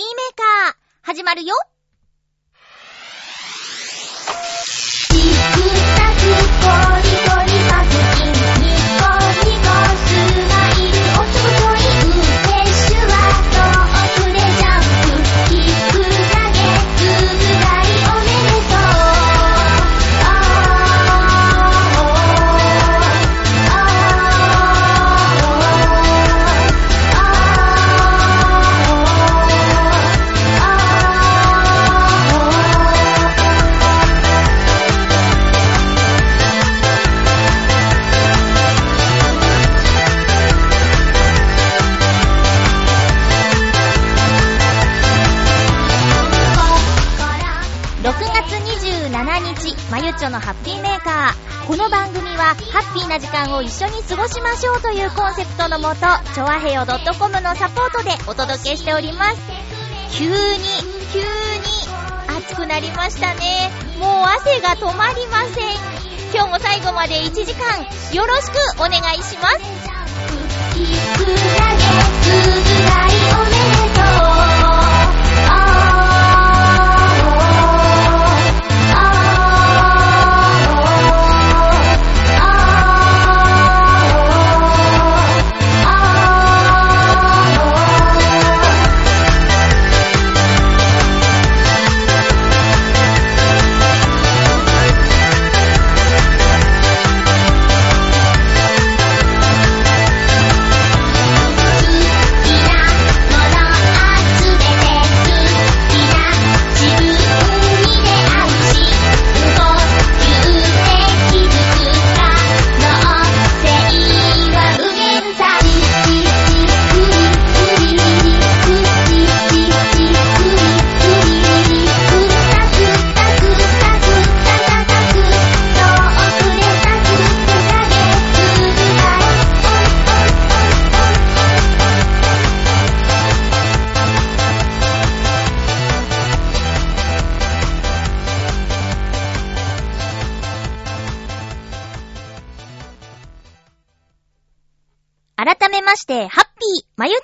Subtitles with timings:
[0.00, 1.54] ピーメーカー、始まるよ。
[51.70, 56.00] この番組は、ハッピーな時間を一緒に過ごしましょうというコンセプトのもと、
[56.34, 59.38] ちょわへよ .com のサポートでお届けしております。
[60.18, 60.34] 急に、
[61.12, 61.26] 急に、
[62.26, 63.70] 暑くなりましたね。
[64.00, 65.78] もう汗が止まりません。
[66.34, 67.78] 今日も最後まで1時間、
[68.16, 69.58] よろしくお願いします。
[70.74, 71.46] キック投げつ
[72.50, 73.79] ぶがいおめで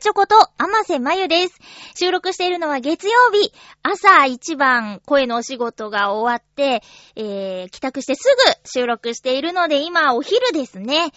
[0.07, 1.59] チョコと、甘瀬まゆです。
[1.97, 3.53] 収録しているのは月曜日、
[3.83, 6.85] 朝一番声のお仕事が終わって、
[7.17, 8.23] えー、帰宅してす
[8.63, 11.11] ぐ収録しているので、今お昼ですね。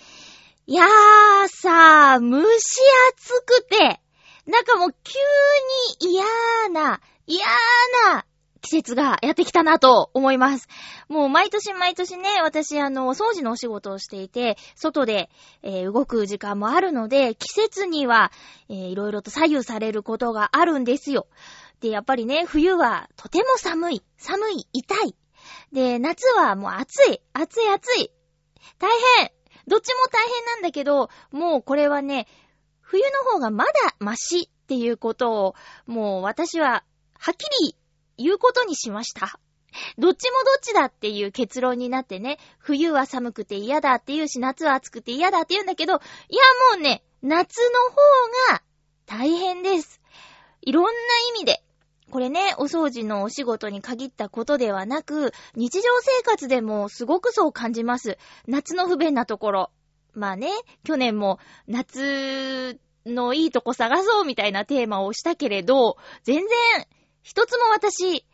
[0.66, 2.80] いやーさー、蒸し
[3.14, 4.02] 暑くて、
[4.48, 5.20] なんかもう急
[6.02, 6.24] に嫌
[6.70, 7.46] な、嫌
[8.12, 8.26] な
[8.62, 10.68] 季節がやってきたなと思います。
[11.08, 15.30] もう毎年毎年ね、私あの、掃除のお仕事をしていて、外で、
[15.64, 18.32] えー動く時間もあるので、季節には、
[18.70, 21.28] えーいろいろと左右されることがあるんですよ。
[21.80, 25.16] で、やっぱりね、冬はとても寒い、寒い、痛い。
[25.72, 28.12] で、夏はもう暑い、暑い暑い。
[28.78, 29.32] 大変
[29.68, 32.28] どっちも大変なんだけど、もうこれはね、
[32.82, 35.56] 冬の方がまだマシっていうことを、
[35.86, 36.84] もう私は、
[37.20, 37.76] はっきり
[38.20, 39.40] 言うことにしました。
[39.98, 46.00] どっちもどっちだっていう結論になってね、冬は寒くて嫌だって言うし、夏は暑くて嫌だって言うんだけど、いや
[46.76, 47.80] もうね、夏の
[48.52, 48.62] 方が
[49.06, 50.02] 大変です。
[50.62, 50.92] いろんな
[51.36, 51.64] 意味で。
[52.12, 58.18] これね、お掃除のお仕事に限ったことではなく、日常生活でもすごくそう感じます。
[58.48, 59.72] 夏の不便なところ。
[60.14, 60.50] まあね、
[60.84, 61.38] 去年も
[61.68, 66.88] 夏のいいとこ探そうみたいなテーマをしたけれど、全然
[67.30, 68.26] 一つも私、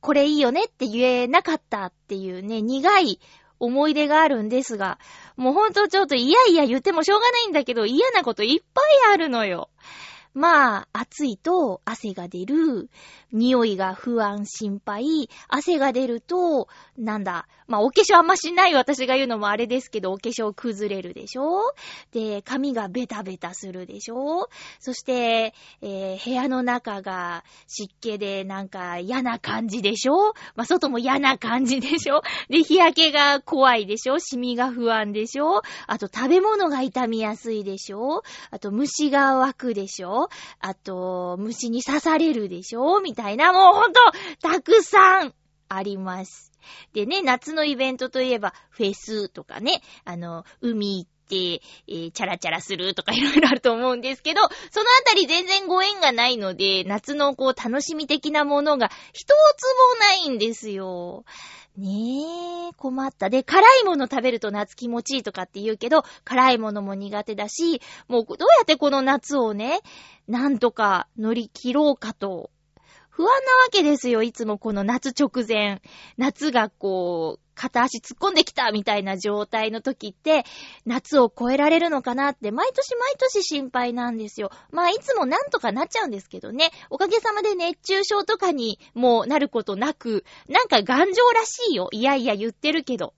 [0.00, 3.20] これいいよねって言えなかったっていうね、苦い
[3.60, 4.98] 思い出があるんですが、
[5.36, 9.68] もうほんとちょっといやいや言ってもしょうがないんだけど、嫌なこといっぱいあるのよ。
[10.38, 12.88] まあ、暑いと汗が出る、
[13.32, 21.74] 匂いが不安、心配、汗が出ると、なんだ、まあ、お化粧あんましない私が言うのもあれですけど、お化粧崩れるでしょ？
[22.12, 24.48] で、髪がベタベタするでしょ？
[24.78, 30.34] そして、えー部屋の中が湿気でなんか嫌な感じでしょ？
[30.54, 32.22] まあ、外も嫌な感じでしょ？
[32.48, 34.18] で、日焼けが怖いでしょ？
[34.18, 35.62] シミが不安でしょ？
[35.86, 38.22] あと食べ物が傷みやすいでしょ？
[38.50, 40.27] あと虫が湧くでしょ？
[40.60, 43.00] あと、虫に刺されるでしょ？
[43.00, 44.00] みたいな、もうほんと、
[44.42, 45.34] たくさん
[45.68, 46.52] あります。
[46.92, 59.34] でね、夏のイベントといえば、フェスとかね、あの、海行って、えーチャラチャラするとかいろいろあると思うんですけど、そのあたり全然ご縁がないので、夏のこう楽しみ的なものが一つも
[60.00, 61.24] ないんですよ。
[61.78, 63.30] ねえ、困った。
[63.30, 69.80] で、辛いもの食べると夏気持ちいいとかって言うけど、辛いものも苦手だし、もうどうやってこの夏をね、
[70.26, 72.50] なんとか乗り切ろうかと、
[73.10, 73.38] 不安なわ
[73.70, 75.80] けですよ、いつもこの夏直前。
[76.16, 80.44] 夏がこう、片足突っ込んできたみたいな状態の時って、
[80.86, 84.50] 夏を越えられるのかなって、毎年毎年心配なんですよ。
[84.70, 86.70] まあ、いつもなんとかなっちゃうんですけどね。
[86.88, 91.88] おかげさまで熱中症とかにもうなることなく、なんか頑丈らしいよ。
[91.90, 93.14] いやいや言ってるけど。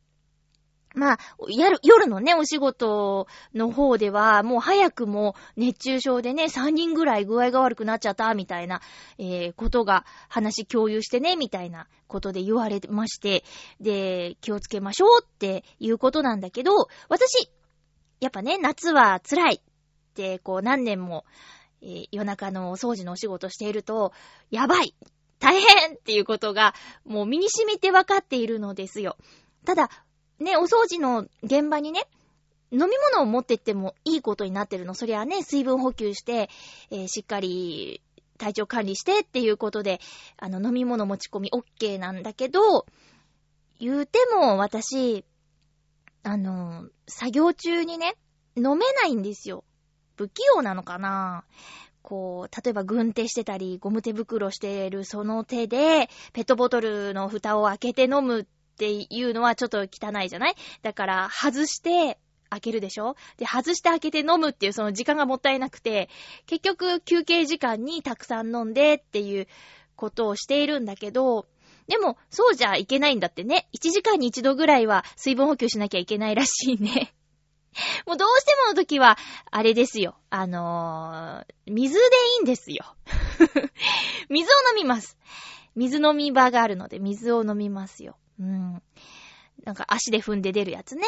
[0.94, 8.80] まあ、やる、夜のね、お仕事の方では、もう早くも熱中症でね、3人ぐらい具合が悪くなっちゃった、みたいな、
[9.18, 13.44] えー、ことが話共有してね、みたいなことで言われまして、
[13.80, 16.72] で、気をつけましょうっていうことなんだけど、
[17.08, 17.50] 私、
[18.18, 19.60] やっぱね、夏は辛いっ
[20.14, 21.24] て、こう何年も、
[21.82, 24.12] えー夜中のお掃除のお仕事していると、
[24.50, 24.94] やばい
[25.38, 29.16] 大変っていうことが、もう身に染みて分かっているのですよ。
[29.64, 29.88] ただ、
[30.40, 32.00] ね、お掃除の現場にね、
[32.72, 34.94] 飲み物を持ってってもいいことになってるの。
[34.94, 36.48] そりゃね、水分補給して、
[36.90, 38.00] えーしっかり
[38.38, 40.00] 体調管理してっていうことで、
[40.38, 42.86] あの、飲み物持ち込み OK なんだけど、
[43.78, 45.24] 言うても私、
[46.22, 48.16] あの、作業中にね、
[48.56, 49.64] 飲めないんですよ。
[50.16, 51.44] 不器用なのかな
[52.02, 60.54] こう、例えば軍手してたり、ゴム手袋してるその手で、ペットボトルの蓋を開けて飲むっっていうのはちょっと汚いじゃない？
[60.82, 62.18] だから、外して、
[62.50, 63.14] 開けるでしょ？
[63.36, 66.08] で、外して開けて飲むっていうその時間がもったいなくて、
[66.46, 69.46] 結局休憩時間にたくさん飲んでっていう
[69.96, 71.46] ことをしているんだけど、
[71.86, 73.68] でも、そうじゃいけないんだってね。
[73.74, 77.12] 1時間に1度ぐらいは水分補給しなきゃいけないらしいね。
[78.06, 79.18] もうどうしてもの時は、
[79.50, 80.16] あれですよ。
[80.30, 82.84] あのー、水でいいんですよ。
[84.28, 85.16] 水を飲みます。
[85.76, 88.16] 水飲み場があるので、水を飲みますよ。
[88.40, 88.82] うん。
[89.64, 91.02] なんか足で踏んで出るやつね。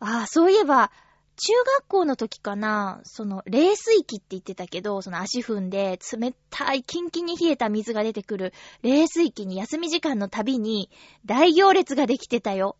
[0.00, 0.90] ああ、そういえば、
[1.36, 8.52] 中学校の時かな、その、冷水器って言ってたけど、その足踏んで、冷たい、キンキンに冷えた水が出てくる
[8.82, 10.90] 冷水器に休み時間のたびに
[11.24, 12.76] 大行列ができてたよ。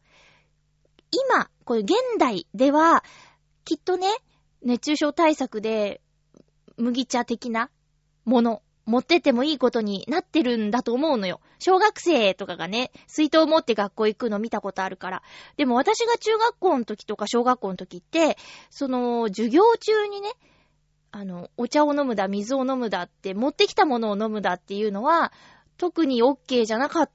[1.11, 3.05] 今、これ現代では、
[3.65, 4.09] きっとね、
[4.63, 6.01] 熱中症対策で、
[6.79, 7.71] 麦茶的な
[8.25, 11.41] もの、持ってってもいいことになってるんだと思うのよ。
[11.59, 15.23] 小学生とかがね、水筒持って学校行くの見たことあるから。
[15.57, 18.39] でも私が中学校の時とか小学校の時って、
[18.71, 20.31] その、授業中にね、
[21.11, 25.33] あの、お茶を飲むだ、水を飲むだって、持ってきたものを飲むだっていうのは、
[25.79, 27.11] 特に OK じゃなかっ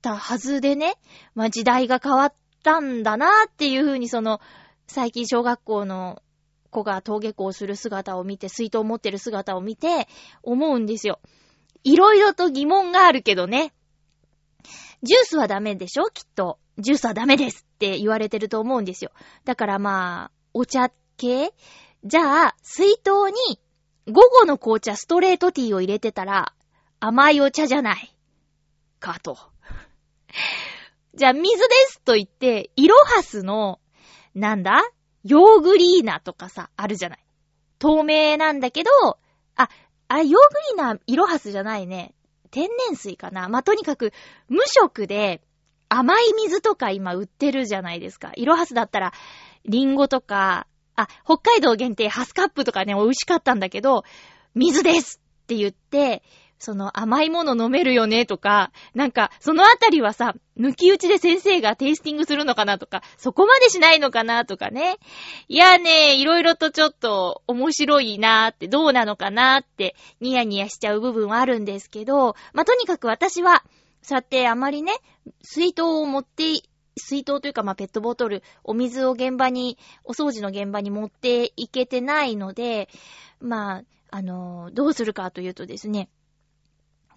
[0.00, 0.94] たはずでね、
[1.34, 4.40] まあ時代が変わったんだなっていうふうにその、
[4.86, 6.22] 最近小学校の
[6.70, 10.08] 子が登下校する姿を見て、水筒を持ってる姿を見て、
[10.42, 11.20] 思うんですよ。
[11.84, 13.72] いろいろと疑問があるけどね。
[15.02, 16.10] ジュースはダメでしょ？
[16.10, 16.58] きっと。
[16.78, 19.12] ジュースはダメですって言われてると思うんですよ。
[19.44, 21.52] だからまあ、お茶系？
[22.04, 23.60] じゃあ、水筒に
[24.06, 26.52] 午後の紅茶ストレートティーを入れてたら、
[27.00, 28.14] 甘いお茶じゃない。
[29.00, 29.38] かと。
[31.14, 33.80] じゃあ、水ですと言って、イロハスの、
[34.34, 34.82] なんだ？
[35.24, 37.18] ヨーグリーナとかさ、あるじゃない。
[37.78, 38.90] 透明なんだけど、
[39.56, 39.68] あ、
[40.08, 42.14] あ、ヨーグリーナ、イロハスじゃないね。
[42.50, 43.48] 天然水かな。
[43.48, 44.12] まあ、とにかく、
[44.48, 45.42] 無色で、
[45.88, 48.32] 甘い水とか今売ってるじゃないですか。
[48.36, 49.12] イロハスだったら、
[49.64, 50.66] リンゴとか、
[50.96, 54.04] あ、北海道限定ハスカップとかね、美味しかったんだけど、
[54.54, 56.22] 水ですって言って、
[56.58, 64.96] その甘いもの飲めるよねとか、なんか、そのあたりはさ、抜き打ちで先生がテイスティングするのかなとか、そこまでしないのかなとかね。
[65.48, 73.62] いやね、いろいろとちょっと面白いなーって、どうなのかなーって、ニヤニヤしちゃう部分はあるんですけど、まあ、とにかく私は、
[74.02, 74.92] そうやってあまりね、
[75.42, 76.44] 水筒を持って、
[76.96, 82.88] 水筒というか、まあ、ペットボトル、お水を現場に、お掃除の現場に持っていけてないので、
[83.40, 86.08] まあ、あのどうするかというとですね、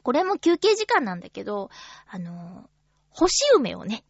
[0.03, 1.69] これも休憩時間なんだけど、
[2.07, 2.67] あのー
[3.13, 4.05] 干し梅をね、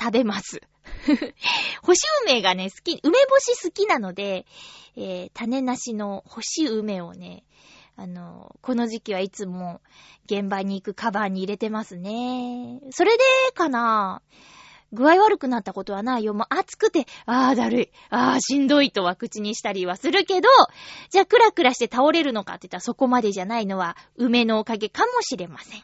[0.00, 0.62] 食べます。
[1.82, 4.46] 干し梅がね、好き、梅干し好きなので、
[4.96, 7.44] えー種なしの干し梅をね、
[7.96, 9.80] あのこの時期はいつも
[10.26, 12.80] 現場に行くカバーに入れてますね。
[12.90, 14.22] それでかな
[14.92, 16.34] 具合悪くなったことはないよ。
[16.34, 20.48] もう暑くて、ああだるい、ああしんどいとは口にしたりはするけど、
[21.10, 25.82] じゃあクラクラして倒れるのかって言ったらそこまでじゃないのは梅のおかげかもしれません。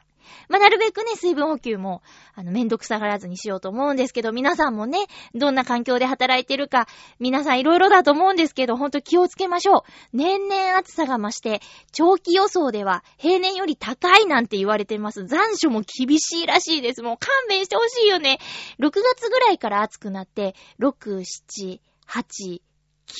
[0.48, 2.02] まあ、なるべくね、水分補給も、
[2.34, 4.98] あの、めんどくさがらずにしようと思うんですけど、皆さんもね、
[5.34, 6.86] どんな環境で働いてるか、
[7.18, 9.82] 皆さんいろいろだと思うんですけど、ほんと気をつけましょう。
[10.12, 11.60] 年々暑さが増して、
[11.92, 15.26] 長期予想では平年より高いなんて言われてます。
[15.26, 17.02] 残暑も厳しいらしいです。
[17.02, 18.38] もう勘弁してほしいよね。
[18.80, 22.60] 6月ぐらいから暑くなって、6、7、8、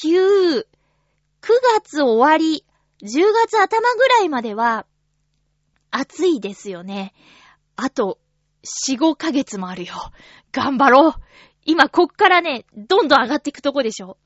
[0.05, 0.67] 9、
[1.43, 2.65] 9月終わり、
[3.03, 4.87] 10月頭ぐらいまでは、
[5.97, 7.15] 暑いですよね。
[7.77, 8.19] あと、
[8.89, 9.95] 4、5ヶ月もあるよ。
[10.51, 11.15] 頑張ろう。
[11.65, 14.19] 今、こっからね、どんどん上がっていくとこでしょ。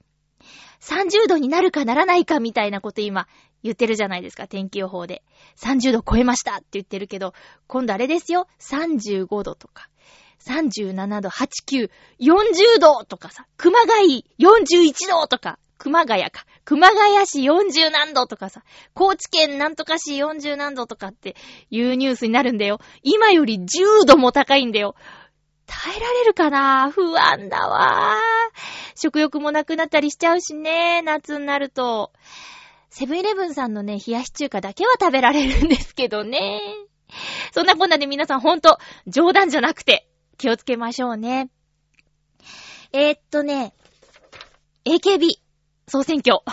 [0.81, 3.27] 30度になるかならないかみたいなこと今
[3.63, 5.23] 言ってるじゃないですか、天気予報で。
[5.57, 7.35] 30度超えましたって言ってるけど、
[7.67, 9.91] 今度あれですよ、35度とか、
[10.47, 16.45] 37度、8、9、40度とかさ、熊谷41度とか、熊谷か。
[16.65, 18.63] 熊谷市40何度とかさ、
[18.95, 21.37] 高知県なんとか市40何度とかって
[21.71, 22.81] いうニュースになるんだよ。
[23.03, 24.95] 今より10度も高いんだよ。
[25.67, 26.91] 耐えられるかな？
[26.91, 28.17] 不安だわ
[28.95, 32.13] 食欲もなくなったりしちゃうしね、夏になると。
[32.91, 36.61] セブンイレブンさんのね、冷やし中華だけは食べられるんですけどね。
[37.53, 41.51] そんなこんなで皆さんほんと、冗談じゃなくて、気をつけましょうね。
[42.93, 43.75] えー、っとね、
[44.85, 45.39] AKB
[45.89, 46.41] 総選挙。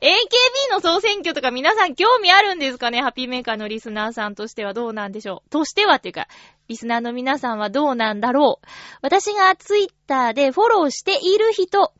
[0.00, 3.02] AKB の総選挙とか皆さん興味あるんですかね？
[3.02, 5.50] ハッピーメーカーのリスナーさんとしてはどうなんでしょう？
[5.50, 6.28] としてはっていうか、
[6.68, 8.66] リスナーの皆さんはどうなんだろう？
[9.02, 11.92] 私がツイッターでフォローしている人は、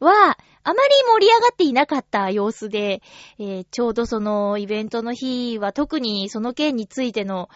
[0.00, 0.78] あまり
[1.20, 3.00] 盛り上がっていなかった様子で、
[3.38, 7.48] えー、ちょうどそのイベントの日は特にその件についての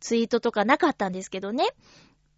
[0.00, 1.66] ツイートとかなかったんですけどね。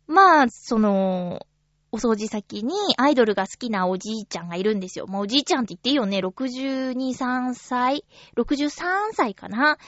[0.09, 1.47] まあ、その、
[1.93, 5.07] お掃除先にアイドルが好きなおじいちゃんがいるんですよ。
[5.07, 6.19] もうおじいちゃんって言っていいよね。
[6.19, 8.05] 62、3歳
[8.37, 9.79] ?63 歳かな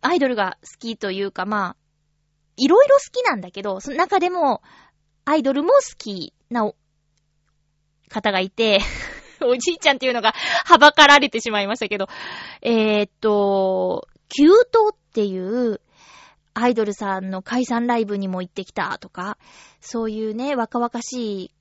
[0.00, 1.76] アイドルが好きというか、まあ、
[2.56, 4.62] いろいろ好きなんだけど、その中でも、
[5.24, 6.70] アイドルも好きな
[8.08, 8.80] 方がいて
[9.42, 10.34] おじいちゃんっていうのが、
[10.64, 12.08] はばかられてしまいましたけど、
[12.62, 15.80] えー、っと、キュートっていう、
[16.54, 19.38] アイドルさんの解散ライブにも行ってきたとか、
[19.80, 21.54] そういうね、若々しい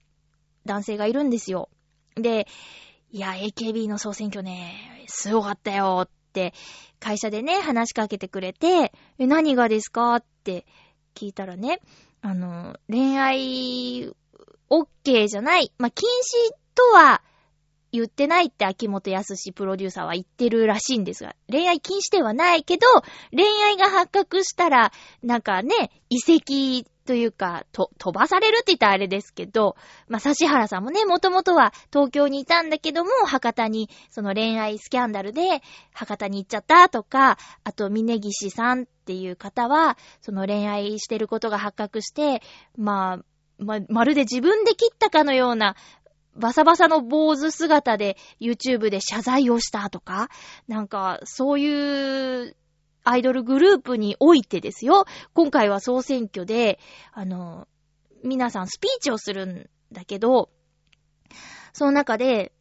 [0.65, 1.69] 男性がいるんですよ。
[2.15, 2.47] で、
[3.11, 6.53] いや、AKB の総選挙ね、すごかったよって、
[6.99, 10.65] 会社でね、話しかけてくれて、え、何がですかって
[11.15, 11.79] 聞いたらね、
[12.21, 14.13] あの、恋愛、
[14.69, 15.71] OK じゃない。
[15.77, 17.21] まあ、禁止とは
[17.91, 22.85] 言ってないって秋元康プロデューサーは言ってるらしいんですが、恋愛禁止ではないけど、
[23.31, 24.91] 恋愛が発覚したら、
[25.23, 29.75] なんかね、遺跡というか、と、飛ばされるって言ったらあれですけど、
[30.07, 35.41] まあ、指原さんもね、もともとは東京にいたんだけども、博多に、その恋愛スキャンダルで、
[35.91, 42.43] 博多に行っちゃったとか、あと、峯岸さんっていう方は、その恋愛してることが発覚して、
[42.77, 43.25] まあ、
[43.57, 45.75] ま、まるで自分で切ったかのような
[46.39, 50.29] バサバサの坊主姿で YouTube で謝罪をしたとか、
[50.67, 52.55] なんか、そういう
[53.03, 56.79] アイドルグループにおいてですよ、今回は総選挙で、
[57.11, 57.67] あの、
[58.23, 60.49] 皆さんスピーチをするんだけど、
[61.73, 62.51] その中で、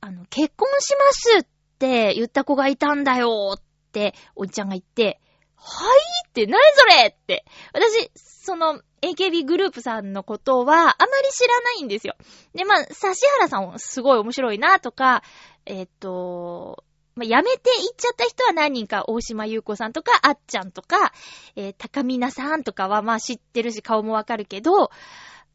[0.00, 1.46] あの、結婚しますっ
[1.78, 3.62] て言った子がいたんだよっ
[3.92, 5.20] て、おじちゃんが言って、
[5.56, 7.44] はいって、何それって。
[7.72, 12.14] 私、その、AKB グループさんのことは、あまり知らないんですよ。
[12.54, 12.94] で、まあ、指
[13.38, 15.22] 原さんすごい面白いなとか、
[15.66, 21.12] えっ、と、まあ、辞めていっちゃった人は何人か、大島優子さんとか、あっちゃんとか、
[21.56, 24.90] えー、高みなさんとかはまあ知ってるし顔もわかるけど、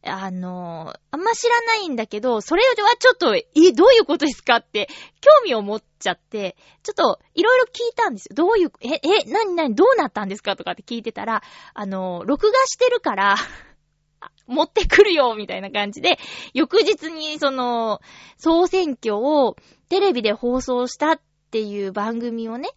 [0.07, 4.87] あの、あんま知らないんだけど、それはちょっと、え、どういうことですかって、
[5.21, 8.35] 興味を持っちゃって、ちょっと、いろいろ聞いたんですよ。
[8.35, 11.41] どういう、え、え、なになに、どうなったんですかとかって聞いてたら、
[11.73, 13.35] あの、録画してるから、
[14.47, 16.19] 持ってくるよみたいな感じで、
[16.53, 17.99] 翌日にその、
[18.37, 19.55] 総選挙を
[19.89, 21.21] テレビで放送したっ
[21.51, 22.69] ていう番組をね、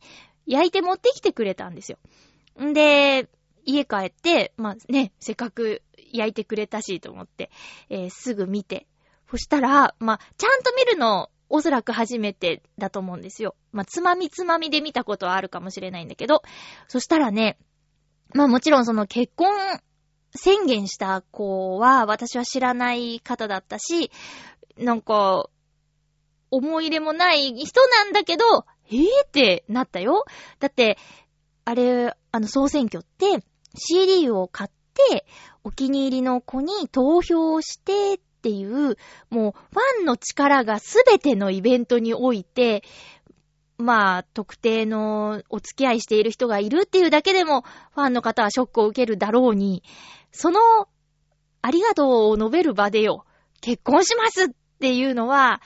[0.47, 1.99] 焼いて持ってきてくれたんですよ。
[2.63, 3.29] んで、
[3.69, 5.83] 家帰って、まあね、せっかく
[6.13, 7.51] 焼いてくれたしと思って、
[7.91, 8.87] えー、すぐ見て。
[9.31, 13.55] そしたら、まあ、ちゃんと見るの、おそらく初めてだと思うんですよ。
[13.73, 16.43] まあ、つまみつまみで見たことはあるかもしれないんだけど、
[16.89, 17.59] そしたらね、
[18.35, 19.55] まあもちろんその結婚
[20.35, 24.11] 宣言した子は私は知らない方だったし、
[24.77, 25.49] なんか、
[26.51, 28.45] 思い入れもない人なんだけど、
[28.91, 30.25] えぇ、ー、ってなったよ。
[30.61, 30.97] だって、
[31.65, 33.45] あれ、あの総選挙って
[33.75, 35.27] CD を買って、
[35.65, 38.97] お気に入りの子に投票してっていう、
[39.31, 42.83] もうファンの力がすべてのイベントにおいて、
[43.79, 47.63] まあ、特定のお付き合いしている人がいるっていうだけでも、
[47.95, 49.85] ファンの方はショックを受けるだろうに、
[50.33, 50.61] その、
[51.63, 53.25] ありがとうを述べる場でよ、
[53.61, 54.49] 結婚しますっ
[54.81, 55.61] ていうのは、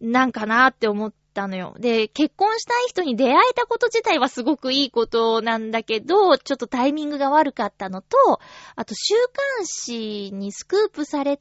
[0.00, 1.76] なんかなって思ったのよ。
[1.78, 8.40] で、結婚したい人に出会えたこと自体はすごくいいことなんだけど、ちょっとタイミングが悪かったのと、
[8.74, 9.14] あと週
[9.58, 11.40] 刊誌にスクープされ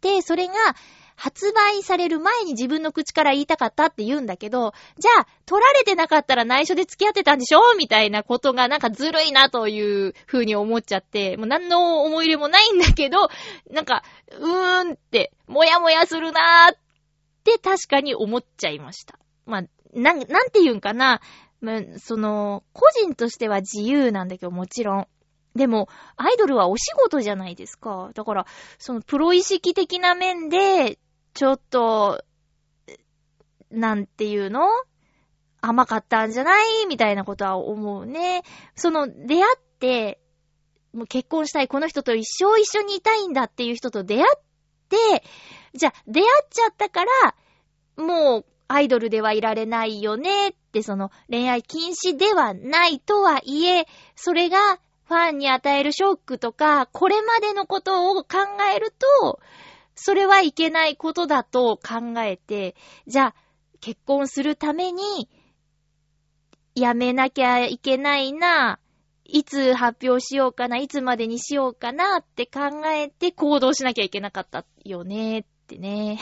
[0.00, 0.54] て、それが
[1.16, 13.28] 発売される前に自分の口から言いたかったって言うんだけど、じゃあ、取られてなかったら内緒で付き合ってたんでしょみたいなことがなんかずるいなという風に思っちゃって、もう何の思い入れもないんだけど、
[13.70, 16.78] なんか、うーんって、もやもやするなーっ
[17.44, 19.18] て確かに思っちゃいました。
[19.46, 21.20] まあ、なん、なんて言うんかな。
[21.60, 25.08] まあ、その、個人としては自由なんだけど、もちろん。
[25.54, 28.10] でも、アイドルはお仕事じゃないですか。
[28.14, 28.46] だから、
[28.78, 30.98] そのプロ意識的な面で、
[31.32, 32.24] ちょっと、
[33.70, 34.68] なんていうの？
[35.60, 36.86] 甘かったんじゃない？
[36.86, 38.42] みたいなことは思うね。
[38.74, 40.20] その、出会って、
[40.92, 44.42] もう結婚したい、この人と一生一緒にいたいんだっていう人と出会っ
[44.88, 45.24] て、
[45.74, 47.34] じゃあ、出会っちゃったから、
[47.96, 58.28] もう、アイドルではいられないよねって、その、恋愛禁止ではないとはいえ、それがファンに与えるショックとか、これまでのことを考
[58.74, 59.40] えると、
[59.94, 62.74] それはいけないことだと考えて、
[63.06, 63.34] じゃあ、
[63.80, 65.28] 結婚するために、
[66.74, 68.80] やめなきゃいけないな、
[69.24, 76.18] いつ発表しようかな、いつまでにしようかなって考えて行動しなきゃいけなかったよねってね。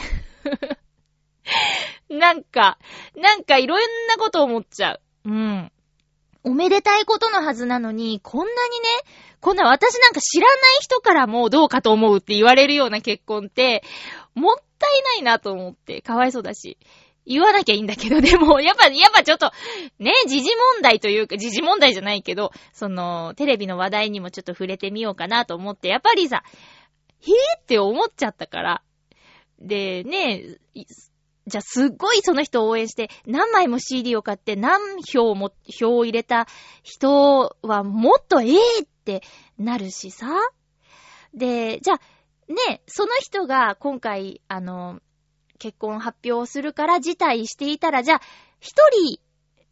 [2.19, 2.77] なんか、
[3.15, 5.01] なんかいろんなこと思っちゃう。
[5.25, 5.71] うん。
[6.43, 8.89] おめでたいことのはずなのに、こんなにね、
[9.39, 13.83] こんな私なんか知らない人からもどうかと思うって言われるような結婚って、
[14.35, 16.77] もったいないなと思って、かわいそうだし。
[17.25, 19.51] 言わなきゃいいんだけど、 でも、やっぱ、やっぱちょっと、
[19.99, 26.43] ね、時事問題というか、時事問題じゃないけど、その、テレビの話題にもちょっと触れてみようかなと思って、やっぱりさ、
[27.21, 28.81] へぇって思っちゃったから。
[29.59, 30.43] で、ね、
[31.45, 36.47] じゃあすっごいその人を応援して、何枚も CD を買って何票も、票を入れた
[36.83, 39.23] 人はもっとええって
[39.57, 40.27] なるしさ。
[41.33, 41.99] で、じゃあ、
[42.51, 45.01] ね、その人が今回、あの、
[45.59, 48.21] 結婚発表するから辞退していたら、じゃあ、
[48.59, 49.19] 一人、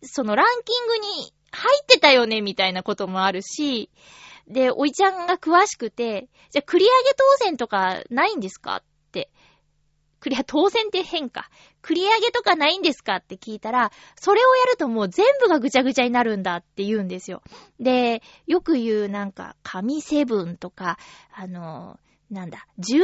[0.03, 3.89] そのランキングに入ってたよね、みたいなこともあるし、
[4.47, 9.27] で、おいちゃんが詳しくて、じゃあ繰り上げ当選とかないんですかク
[10.21, 11.49] クリア、当選って変か。
[11.81, 17.41] 繰り上げとかないんですかって聞いたら、それをやるともう全部がぐちゃぐちゃになるんだって言うんですよ。
[17.79, 20.97] で、よく言うなんか、神セブンとか、
[21.33, 23.01] あの、なんだ、17位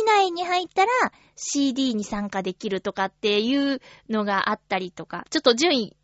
[0.00, 0.90] 以内に入ったら
[1.36, 5.96] CD に参加できるとかっていうのがあったりとか、ちょっと順位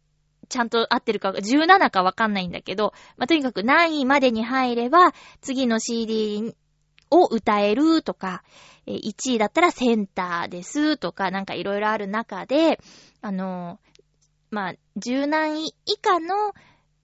[0.48, 6.54] ちゃんと合ってるか、17かわかんないんだけど、まあ、とにかく何位までに入れば、次の CD に
[7.10, 8.42] を歌えるとか、
[8.86, 12.78] 1位だったらセンターですとか、なんかいろいろある中で、
[13.20, 13.80] あの、
[14.50, 16.54] まあ、10何位以下の、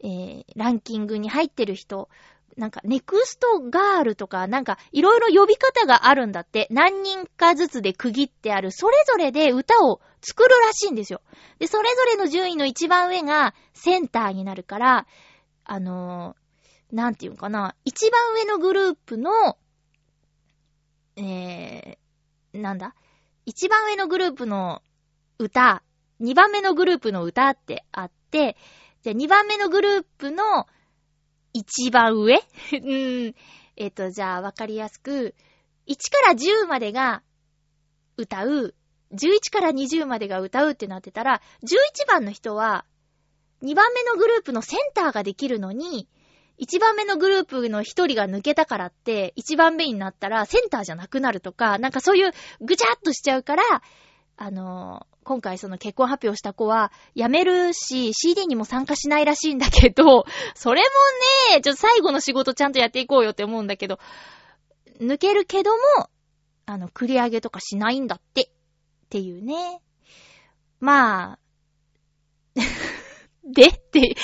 [0.05, 2.09] えー、ランキングに入ってる人、
[2.57, 6.67] なんか、ネクストガールとか、なんか、いろいろ呼び方があるんだって。
[6.71, 8.71] 何人かずつで区切ってある。
[8.71, 11.23] それぞれで歌を作るらしいんですよ。
[11.59, 15.07] で、それぞれの順位の一番上がセンターになるから、
[15.65, 17.75] あのー、なんていうのかな。
[17.87, 19.57] 一番上のグループの
[21.17, 22.95] えー、なんだ？
[23.45, 24.83] 一番上のグループの
[25.39, 25.83] 歌、
[26.21, 28.57] 二番目のグループの歌ってあって、
[29.03, 30.67] じゃあ二番目のグループの
[31.53, 32.37] 一番上？
[32.73, 33.35] うん。
[33.77, 35.35] えっ、ー、と、じゃあわかりやすく、
[35.89, 37.23] 1から10までが
[38.17, 38.75] 歌う、
[39.13, 42.85] 11から20までが歌うってなってたら、11番の人は、
[43.63, 46.09] 2番目のグループのセンターができるのに、
[46.59, 53.63] 一番目のグループの一人が抜けたからって、一番目になったらセンターじゃなくなるとか、なんかそういうぐちゃっとしちゃうから、
[54.37, 63.99] あのー、今回その結婚発表した子は辞めるし、CD にも参加しないらしいんだけど、それもね、ちょっと最後の仕事ちゃんとやっていこうよって思うんだけど、
[65.01, 66.11] 抜けるけども、
[66.67, 68.49] あの、繰り上げとかしないんだって、っ
[69.11, 69.81] ていうね。
[70.81, 71.39] まあ、
[73.45, 74.15] でって、でっ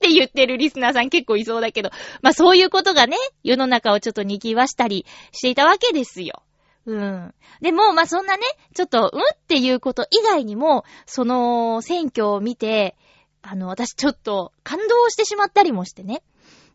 [0.00, 1.90] て言ってるリスナーさん結構いそうだけど、
[2.22, 6.42] まあそういうことがね、世の中をちょっと賑わしたりしていたわけですよ。
[6.86, 7.34] うん。
[7.60, 8.42] でも、まあそんなね、
[8.74, 12.96] ちょっと、うんっていうこと以外にも、その選挙を見て、
[13.42, 16.22] あの、私ちょっと感動してしまったりもしてね。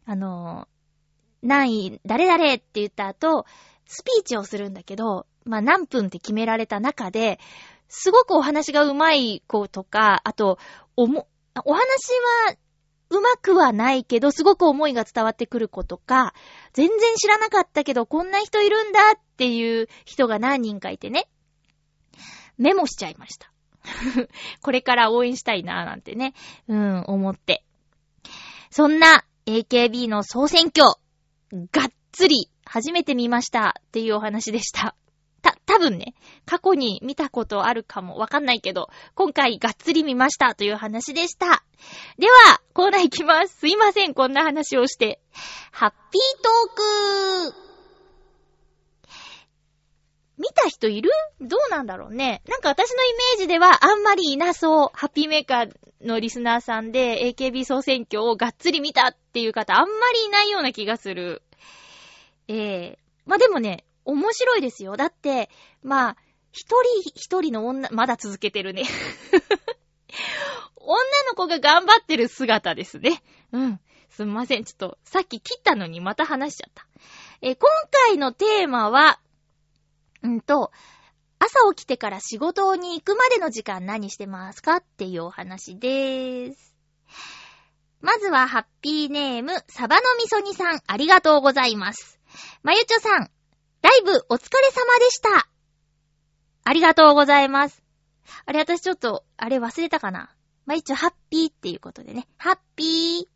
[0.06, 0.67] あの、
[1.41, 3.45] 何位、誰々って言った後、
[3.88, 7.39] スピーチをするんだけど、まあ何分って決められた中で、
[7.88, 10.60] すごくお話が上手い子とか、あと、
[10.95, 11.27] おも、
[11.66, 11.82] お話
[12.48, 12.56] は、
[13.10, 16.34] うまくはないけど、すごく思いが伝わってくる子とか、
[16.72, 21.28] 全然知らなかったけど、こんな人いるんだっていう人が何人かいてね、
[22.58, 23.52] メモしちゃいました。
[24.62, 26.34] これから応援したいなぁなんてね、
[26.68, 27.66] うん、思って。
[28.70, 30.86] そんな AKB の総選挙、
[31.72, 34.96] がっつり初めて見ましたっていうお話でした。
[35.72, 41.64] 多分ね、過去に見たことあるかもわかんないけど、今回がっつり見ましたという話でした。
[42.20, 43.58] では、コーナー行きます。
[43.58, 45.22] すいません、こんな話をして。
[45.72, 47.56] ハッピートーク
[50.38, 51.10] 見た人いる？
[51.40, 52.42] どうなんだろうね。
[52.50, 54.90] なんか私のイメージではあんまりいなそう。
[54.92, 55.74] ハッピーメーカー
[56.06, 61.44] のリスナーさんで AKB 総選挙をがっつり見たっていう方あんまりいないような気がする。
[62.50, 64.98] ええまあでもね、面白いですよ。
[64.98, 65.50] だって、
[65.84, 66.18] まあ、
[66.52, 68.84] 一人一人の女、まだ続けてるね。
[70.76, 70.96] 女
[71.30, 73.24] の子が頑張ってる姿ですね。
[73.52, 73.80] うん。
[74.10, 74.64] すみません。
[74.66, 76.86] ちょっと、さっき切ったのにまた話しちゃった。
[77.42, 77.70] え今
[78.08, 79.20] 回のテーマは、
[80.24, 80.72] うんと、
[81.40, 86.76] 朝起きてから仕事に行くまでの時間何してますかっていうお話でーす。
[88.02, 92.20] まずは、ハッピーネーム、サバのみそ煮さん、ありがとうございます。
[92.64, 93.32] まゆちょさん、
[93.82, 95.48] ライブお疲れ様でした。
[96.63, 97.84] ありがとうございます。
[98.46, 102.28] あれ、私ちょっと、あれ忘れたかなまゆちょ、ハッピーっていうことでね。
[102.38, 103.28] ハッピー。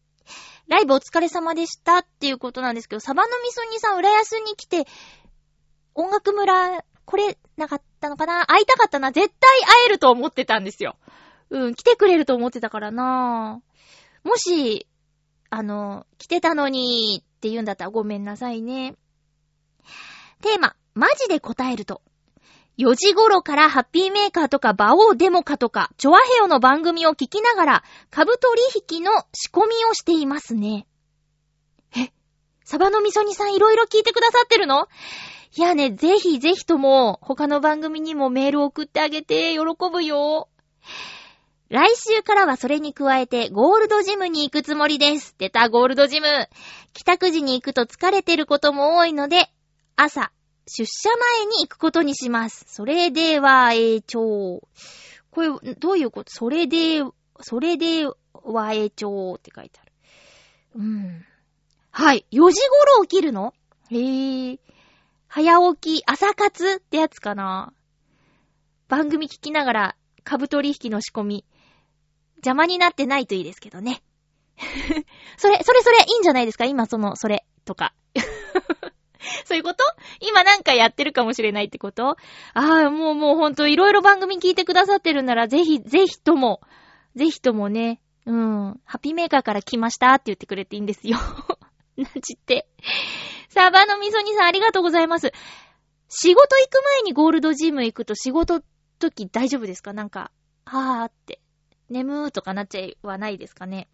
[0.68, 4.86] ライブお疲れ様でしたっていうことなんですけど、サバのみそ煮さん、浦安に来て、
[5.96, 8.46] 音楽村、これ、なかったのかな？
[8.46, 9.12] 会いたかったな。
[9.12, 10.96] 絶対会えると思ってたんですよ。
[11.50, 13.62] うん、来てくれると思ってたからな
[14.24, 14.88] もし、
[15.50, 18.96] あの、来てたのにって言うんだったらごめんなさいね。
[20.46, 22.04] テーマ、マジで答えると。
[22.78, 28.62] 4時頃からハッピーメーカーとかバオーデモカとか、チョアヘヨの番組を聞きながら、株取
[28.96, 30.86] 引の仕込みをしていますね。
[31.98, 32.12] え、
[32.64, 34.88] サバの味噌煮さんいろいろ聞いてくださってるの？
[35.58, 39.60] いやね、ぜひぜひとも、他の番組にもメール送ってあげて、喜
[39.92, 40.50] ぶよ。
[41.70, 45.34] 来週からはそれに加えて、ゴールドジムに行くつもりです。
[45.40, 46.28] 出た、ゴールドジム。
[46.94, 49.50] 帰宅時に行くと疲れてることも多いので、
[49.96, 50.32] 朝、
[50.68, 52.66] 出社前に行くことにします。
[52.68, 54.68] それでは、えー、ちょう。
[55.32, 56.32] これ、どういうこと？
[56.32, 57.04] それで、
[57.42, 59.92] それでは、えー、ちょうって書いてある。
[60.76, 61.26] うん。
[61.92, 62.26] はい。
[62.32, 62.60] 4時
[62.98, 63.54] 頃起きるの？
[63.92, 64.60] へー。
[65.28, 67.74] 早起き、朝活ってやつかな。
[68.88, 71.46] 番組聞きながら、株取引の仕込み。
[72.38, 74.02] 邪魔になってないといいですけどね。
[75.38, 76.66] それ、それそれ、いいんじゃないですか？
[76.66, 77.94] 今その、それ、とか。
[79.46, 79.84] そういうこと？
[80.20, 82.10] 今なんかやってるかもしれないってこと？
[82.10, 82.16] あ
[82.54, 86.62] あ、もうもうほんといろいろ番組聞いてくださってるならぜひ、ぜひとも、
[87.16, 91.18] ぜひともね、うん、ハッピーメーカーから来ましたって言ってくれていいんですよ。
[91.98, 92.68] なんちって。
[93.50, 95.32] サバのみそ煮さんありがとうございます。
[96.10, 98.62] 仕事行く前にゴールドジム行くと仕事
[99.00, 99.94] 時大丈夫ですか？
[99.94, 100.32] なんか、
[100.66, 101.40] はーって、
[101.90, 103.88] 眠ーとかなっちゃいはないですかね？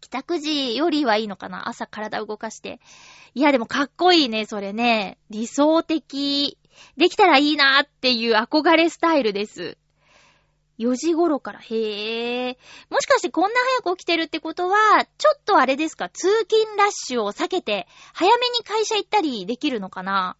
[0.00, 1.68] 帰宅時よりはいいのかな？
[1.68, 2.80] 朝体動かして。
[3.34, 5.18] いや、でもかっこいいね、それね。
[5.30, 6.58] 理想的。
[6.96, 9.76] できたらいいなっていう憧れスタイルです。
[10.78, 12.58] 4時頃から、へえ。
[12.88, 20.36] もしかしてこんな早く起きてるってことは、ちょっとあれですか、通勤ラッシュを避けて、早めに会社行ったりできるのかな？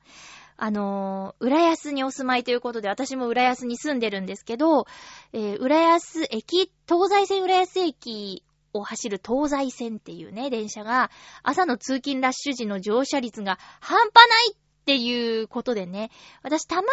[0.56, 4.86] あのー、浦安にお住まいということで、私も浦安に住んでるんですけど、
[5.32, 11.10] えー、浦安駅、東西線浦安駅を走る東西線っていうね、電車が、
[11.42, 16.10] 朝の通勤ラッシュ時の乗車率が半端ないっていうことでね、
[16.42, 16.88] 私たまーに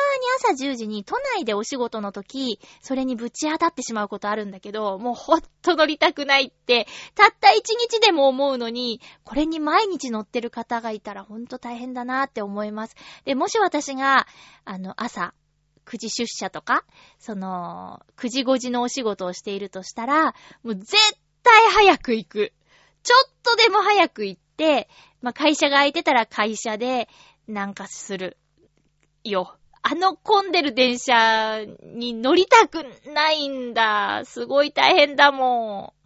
[0.54, 6.86] 朝10時に都内でお仕事の時、それにぶち当たってしまうことあるんだけど、もうほんと乗りたくないって、
[7.16, 12.96] たった一日でも思うのに、これに毎日乗ってる方がいたらほんと大変だなって思います。
[13.26, 14.28] で、もし私が、
[14.66, 15.34] あの、朝、
[15.88, 16.84] 9時出社とか、
[17.18, 21.27] その、9時5時のお仕事をしているとしたら、もう絶対
[21.74, 22.54] 早く行く。
[23.04, 24.90] ちょっとでも早く行って、
[25.22, 27.08] まあ、会社が空いてたら会社で
[27.48, 28.38] なんかする。
[29.24, 29.56] よ。
[29.82, 32.84] あの混んでる電車に乗りたく
[33.14, 34.24] ないんだ。
[34.26, 35.98] すごい大変だもん。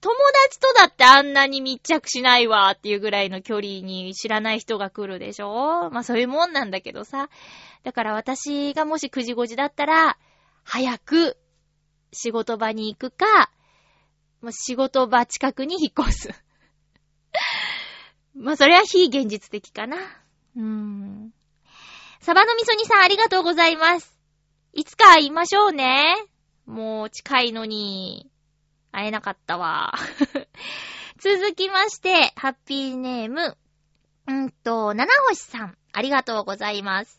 [0.00, 7.28] 友達とだってあんなに密着しないわっていうぐらいの距離に知らない人が来るでしょまあそういうもんなんだけどさ。
[7.82, 10.16] だから私がもし9時5時だったら、
[10.62, 11.36] 早く
[12.12, 13.50] 仕事場に行くか、
[14.44, 16.28] もう仕事場近くに引っ越す。
[18.36, 19.96] まあそれは非現実的かな。
[19.96, 21.32] うーん。
[22.20, 24.20] サバの味噌煮さんありがとうございます。
[24.74, 26.14] いつか会いましょうね。
[26.66, 28.30] もう近いのに、
[28.92, 29.94] 会えなかったわ。
[31.18, 33.56] 続きまして、ハッピーネーム、
[34.26, 37.18] うんと、七星さん、ありがとうございます。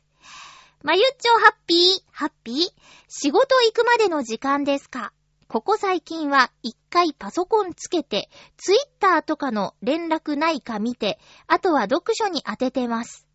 [0.83, 2.69] まゆっちょハッピー、ハッピー？
[3.07, 5.11] 仕事行くまでの時間ですか？
[5.47, 13.27] ここ最近は一回パソコンつけて、ツイッターとかの連絡ないか見て、あとは読書に当ててます。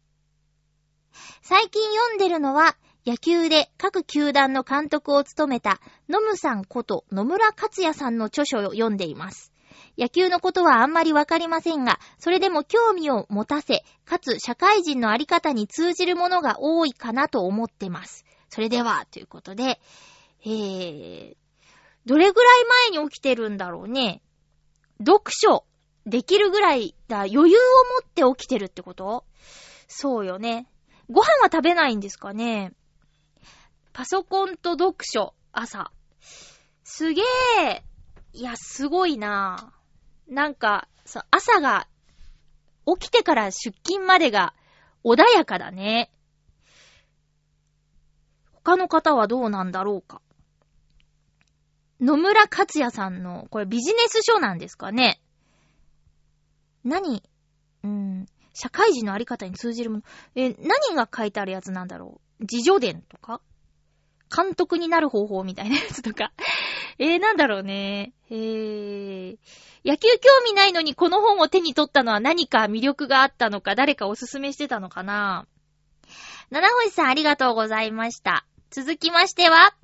[1.43, 9.53] 最近読んでるのは、野球で各球団の監督を務めた野村さんこと野村克也さんの著書を読んでいます。
[9.97, 18.25] 野球のことはあんまりわかりませんが、それでも興味を持たせ、かつ社会人のあり方に通じるものが多いかなと思ってます。
[18.49, 19.81] それでは、ということで、
[20.45, 21.37] えー、
[22.07, 24.23] どれぐらい前に起きてるんだろうね。
[24.99, 25.65] 読書
[26.07, 27.53] できるぐらいだ、余裕を持
[28.03, 29.25] って起きてるってこと？
[29.87, 30.67] そうよね。
[31.11, 32.73] ご飯は食べないんですかね？
[33.93, 35.91] パソコンと読書、朝。
[36.85, 37.23] すげ
[37.63, 37.85] え。
[38.33, 39.73] いや、すごいな
[40.29, 40.89] なんか、
[41.31, 41.89] 朝が、
[42.87, 44.55] 起きてから出勤までが
[45.05, 46.11] 穏やかだね。
[48.53, 50.23] 他の方はどうなんだろうか。
[52.01, 55.21] 野村克也さんの、これビジネス書なんですかね
[56.85, 57.23] 何？
[57.83, 60.03] うん、社会人のあり方に通じるもの。
[60.35, 62.43] え、何が書いてあるやつなんだろう？
[62.43, 63.41] 自助伝とか？
[64.35, 66.33] 監督になる方法みたいなやつとか？
[66.99, 68.13] えー、なんだろうね。
[68.31, 69.39] えー、
[69.85, 75.47] 野球興味ないのにこの本を手に取ったのは何か魅力があったのか、誰かおすすめしてたのかな？
[76.51, 78.47] 七星さんありがとうございました。
[78.71, 79.75] 続きましては、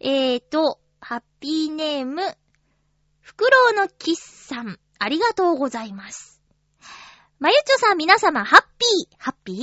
[0.00, 2.22] えーと、ハッピーネーム、
[3.20, 6.40] フクロウのキスさん、ありがとうございます。
[7.38, 9.56] まゆちょさん皆様、ハッピー、ハッピー？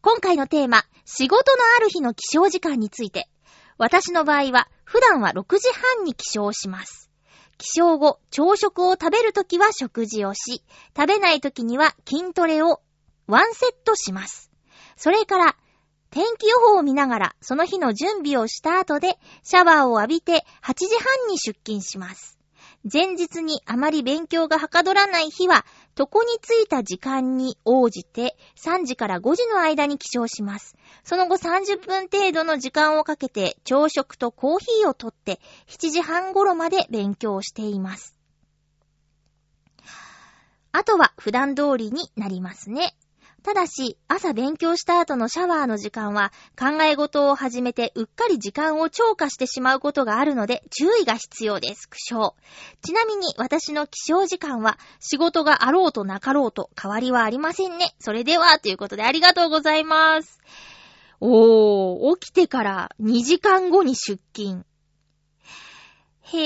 [0.00, 3.28] 今回のテーマ、仕事のある日の起床時間について。
[3.76, 7.10] 私の場合は、普段は6時半に起床します。
[7.58, 10.64] 起床後、朝食を食べるときは食事をし、
[10.96, 12.80] 食べないときには筋トレを
[13.26, 14.50] ワンセットします。
[14.96, 15.56] それから、
[16.10, 22.38] 天気予報を見ながら、その日の準備をした後で、シャワーを浴びて8時半に出勤します。
[22.90, 25.66] 前日にあまり勉強がはかどらない日は、
[25.98, 30.76] 床に着いた時間に応じて3時から5時の間に起床します。
[31.02, 38.14] その後30分程度の時間をかけて朝食とコーヒーをとって7時半頃まで勉強しています。
[40.70, 42.94] あとは普段通りになりますね。
[43.44, 51.88] ただし、朝勉強した後のシャワーの時間は考え事を始めてうっかり時間を超過してしまうことがあるので注意が必要です。
[51.88, 52.32] 苦笑。
[52.82, 57.94] ちなみに私の起床時間は仕事があろうとなかろうと変わりはありませんね。
[58.00, 60.40] それでは、ということでありがとうございます。
[61.20, 64.64] おー、起きてから2時間後に出勤。
[66.22, 66.36] へ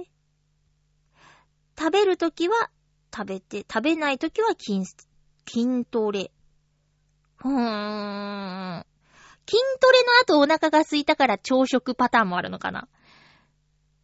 [0.00, 0.04] ー。
[1.78, 2.70] 食べるときは
[3.14, 4.84] 食べて、食べないときは筋、
[5.46, 6.30] 筋トレ。
[7.36, 8.86] ふーん。
[9.46, 12.88] 筋トレの後お腹が空いたから朝食パターンもあるのかな。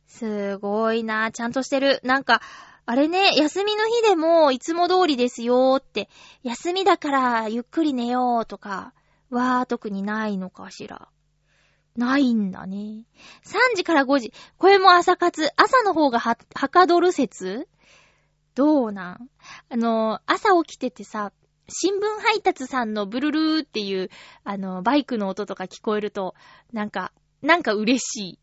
[0.06, 2.00] すごいなちゃんとしてる。
[2.02, 2.40] なんか、
[2.86, 6.08] あれね、休みの日でもいつも通りですよーって、
[6.42, 8.94] 休みだからゆっくり寝ようとか、
[9.30, 11.08] は特にないのかしら。
[11.96, 13.06] ないんだね。
[13.44, 14.32] 3時から5時。
[14.58, 15.50] これも朝活。
[15.56, 17.68] 朝の方がは、はかどる説
[18.56, 19.28] どうなん？
[19.68, 21.32] あの、朝起きててさ、
[21.68, 24.08] 新聞配達さんのブルルーっていう、
[24.44, 26.34] あの、バイクの音とか聞こえると、
[26.72, 28.38] なんか、なんか嬉しい。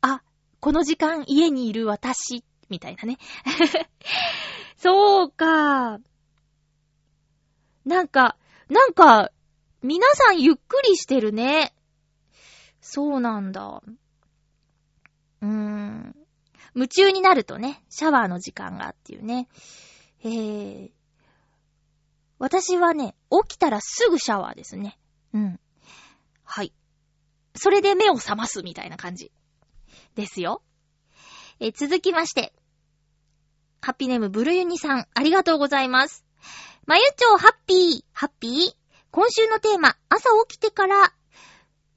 [0.00, 0.22] あ、
[0.60, 3.18] この時間家にいる私、みたいなね。
[4.78, 5.98] そうか。
[7.84, 8.38] なんか、
[8.70, 9.30] なんか、
[9.82, 11.74] 皆さんゆっくりしてるね。
[12.80, 13.82] そうなんだ。
[15.42, 16.19] うーん。
[16.74, 19.48] 夢中になるとね、シャワーの時間がっていうね。
[20.22, 20.90] えー、
[22.38, 24.98] 私はね、起きたらすぐシャワーですね。
[25.34, 25.60] うん。
[26.44, 26.72] はい。
[27.54, 29.32] それで目を覚ますみたいな感じ。
[30.14, 30.62] ですよ。
[31.60, 32.52] え続きまして。
[33.82, 36.24] ハッピーネームブルユニさん、ありがとうございます。
[36.86, 38.74] まゆちょうハッピー、ハッピー。
[39.10, 41.12] 今週のテーマ、朝起きてから、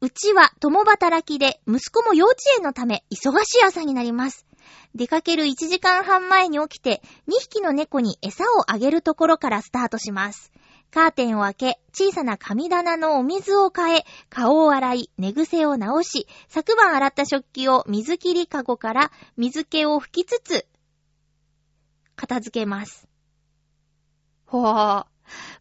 [0.04, 4.46] うちは共働きで、息子も幼稚園のため、忙しい朝になります。
[4.94, 10.52] 出かける1時間半前に起きて、2匹の猫に餌をあげるところからスタートします。
[10.92, 20.68] カーテンを開け、小さな神棚のお水を変え、顔を洗い、寝癖を直し、昨晩洗った食器を水切りかごから水気を拭きつつ、
[22.18, 23.08] 片付けます。
[24.48, 25.08] ほわ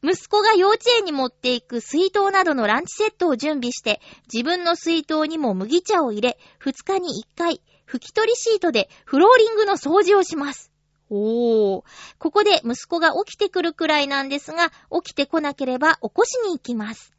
[0.02, 4.00] 息子が幼稚園に持っていく水筒などのランチセットを準備して、
[4.32, 10.72] 自分の水筒にも麦茶を入れ、2日に1回、拭き取りシートでフローリングの掃除をします。
[11.10, 11.84] おー。
[12.18, 17.12] ここで息子が起きてくるくらいなんですが、起きてこなければ起こしに行きます。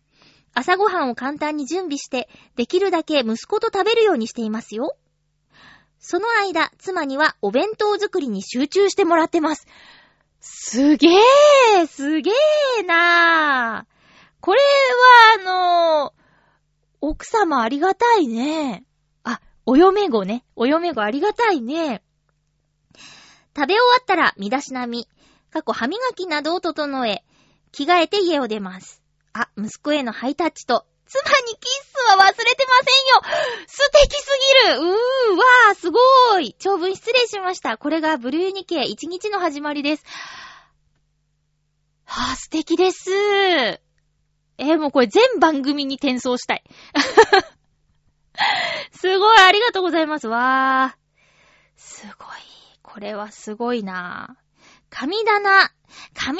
[0.56, 4.96] 朝ごはんを簡単に準備して、できるだけ息子と食べるようにしていますよ。
[6.00, 9.68] その間、妻にはお弁当作りに集中してもらってます。
[10.46, 13.94] すげーすげーなー
[14.42, 16.24] これは、あのー
[17.06, 18.86] 奥様ありがたいね。
[19.26, 20.46] あ、お嫁子ね。
[20.56, 22.02] お嫁子ありがたいね。
[23.56, 25.10] 食べ終わったら身だしなみ、
[25.50, 27.26] 過去歯磨きなどを整え、
[27.74, 29.02] 着替えて家を出ます。
[29.34, 34.28] あ、息子へのハイタッチと、妻にキッスは忘れてませんよ素敵す
[34.66, 37.78] ぎるうーわー、すごーい長文失礼しました。
[37.78, 40.04] これがブルーニケ一日の始まりです。
[42.06, 43.12] はぁ、素敵です。
[43.12, 46.64] えーもうこれ全番組に転送したい。
[49.00, 50.28] すごい、ありがとうございます。
[50.28, 51.80] わー。
[51.80, 52.28] すごい。
[52.82, 54.36] これはすごいな
[54.90, 55.72] 神棚。
[56.16, 56.40] 神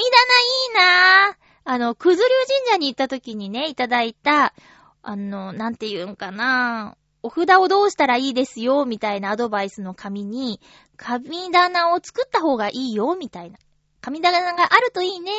[0.70, 4.54] いなあの、くずりゅう神社に行った時にね、いただいた、
[5.02, 10.60] あの、なんて言うんかなお札をどうしたらいいですよ、みたいなアドバイスの紙に、
[10.96, 13.58] 神棚を作った方がいいよ、みたいな。
[14.02, 15.30] 神棚があるといいね。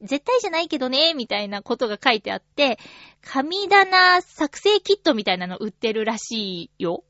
[0.00, 2.78] 絶対じゃないけどね、みたいなことが書いてあって、
[3.20, 7.02] 神棚作成キットみたいなの売ってるらしいよ。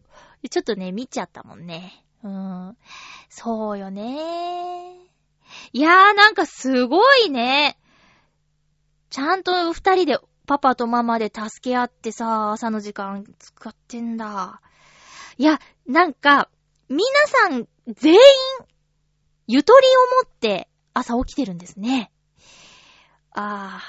[0.51, 2.05] ちょっとね、見ちゃったもんね。
[2.23, 2.77] うん。
[3.29, 4.97] そうよね。
[5.73, 7.77] いやーなんかすごいね。
[9.15, 14.61] ちゃんと二人でパパとママで助け合ってさ、朝の時間使ってんだ。
[15.39, 16.51] いや、なんか、
[16.89, 18.19] 皆さん全員、
[19.47, 22.11] ゆとりを持って朝起きてるんですね。
[23.31, 23.81] あ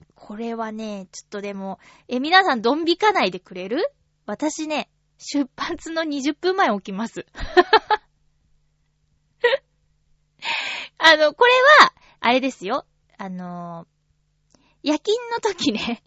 [0.00, 1.78] ー、これはね、ちょっとでも、
[2.08, 3.92] え、皆さんドン引かないでくれる？
[4.26, 7.26] 私ね、出発の20分前起きます。
[10.98, 11.52] あの、これ
[11.84, 12.86] は、あれですよ。
[13.18, 13.86] あの、
[14.82, 16.02] 夜勤の時ね。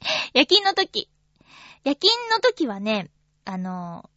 [0.32, 1.10] 夜勤の時。
[1.84, 3.10] 夜勤の時はね、
[3.44, 4.08] あの、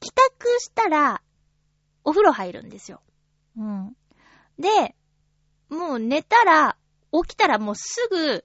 [0.00, 1.22] 帰宅したら、
[2.02, 3.00] お風呂入るんですよ。
[3.56, 3.96] うん。
[4.58, 4.94] で、
[5.68, 6.76] もう寝たら、
[7.12, 8.44] 起きたらもうすぐ、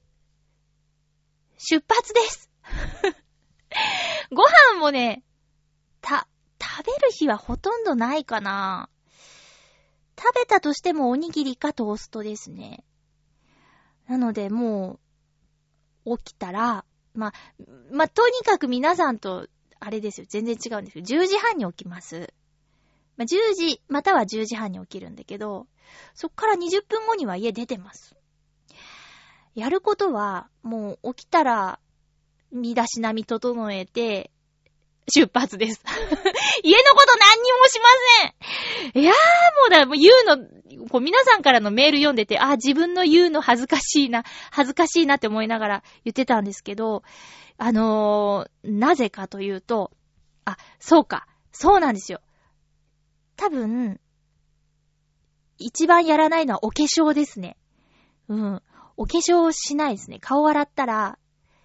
[1.58, 2.50] 出発です。
[4.32, 5.24] ご飯もね、
[6.02, 6.28] た、
[6.62, 8.90] 食べる日はほとんどないかな。
[10.18, 12.84] 食べたとしてもおにぎりかトーストですね。
[14.10, 15.00] なのでも
[16.04, 17.34] う、起きたら、まあ、
[17.92, 19.48] まあ、とにかく皆さんと、
[19.80, 22.34] あれですよ、全然違うんですけど、10時半に起きます。
[23.18, 25.68] まあ、10時、または10時半に起きるんだけど、
[26.16, 28.16] そっから20分後には家出てます。
[29.54, 31.80] やることは、もう起きたら、
[32.52, 34.32] 身だしなみ整えて、
[35.10, 35.82] 出発です。
[36.64, 37.90] 家のこと何にもしま
[38.94, 39.18] せんいやーも
[39.68, 47.04] うだ、もう言うの、こう皆さんからのメール読んでて、あ、自分の言うの恥ずかしいな、恥ずかしいなって思いながら言ってたんですけど、
[47.58, 49.92] あのー、なぜかというと、
[50.46, 52.22] あ、そうか、そうなんですよ。
[53.36, 54.00] 多分、
[55.58, 57.58] 一番やらないのはお化粧ですね。
[58.30, 58.62] うん。
[58.96, 60.20] お化粧しないですね。
[60.20, 61.18] 顔洗ったら、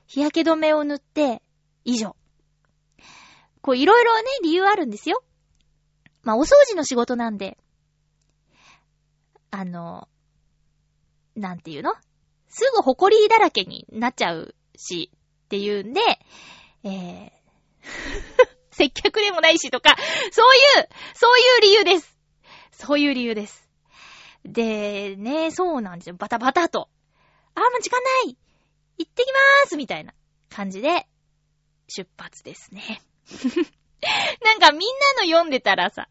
[0.06, 1.42] 日焼け止めを塗って、
[1.84, 2.16] 以上。
[3.64, 5.24] こう、いろいろね、理由あるんですよ。
[6.22, 7.56] まあ、お掃除の仕事なんで、
[9.50, 10.06] あの、
[11.34, 11.94] なんていうの？
[12.50, 15.10] すぐ埃だらけになっちゃうし、
[15.46, 16.00] っていうんで、
[16.82, 17.30] えー、
[18.70, 19.96] 接客でもないしとか、
[20.30, 22.18] そういう、そういう理由です。
[22.72, 23.66] そういう理由です。
[24.44, 26.16] で、ね、そうなんですよ。
[26.16, 26.90] バタバタと。
[27.54, 28.36] あー、もう時間ない
[28.98, 30.12] 行ってきまーすみたいな
[30.50, 31.08] 感じで、
[31.88, 33.00] 出発ですね。
[34.42, 34.80] なんかみん
[35.16, 36.08] なの読んでたらさ、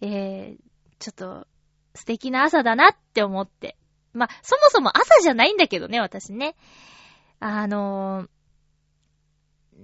[0.00, 0.56] えー、
[0.98, 1.46] ちょっと
[1.94, 3.76] 素敵な朝だなって思って。
[4.12, 6.56] まあ、そもそも朝じゃないんだけどね、私ね。
[7.38, 8.28] あの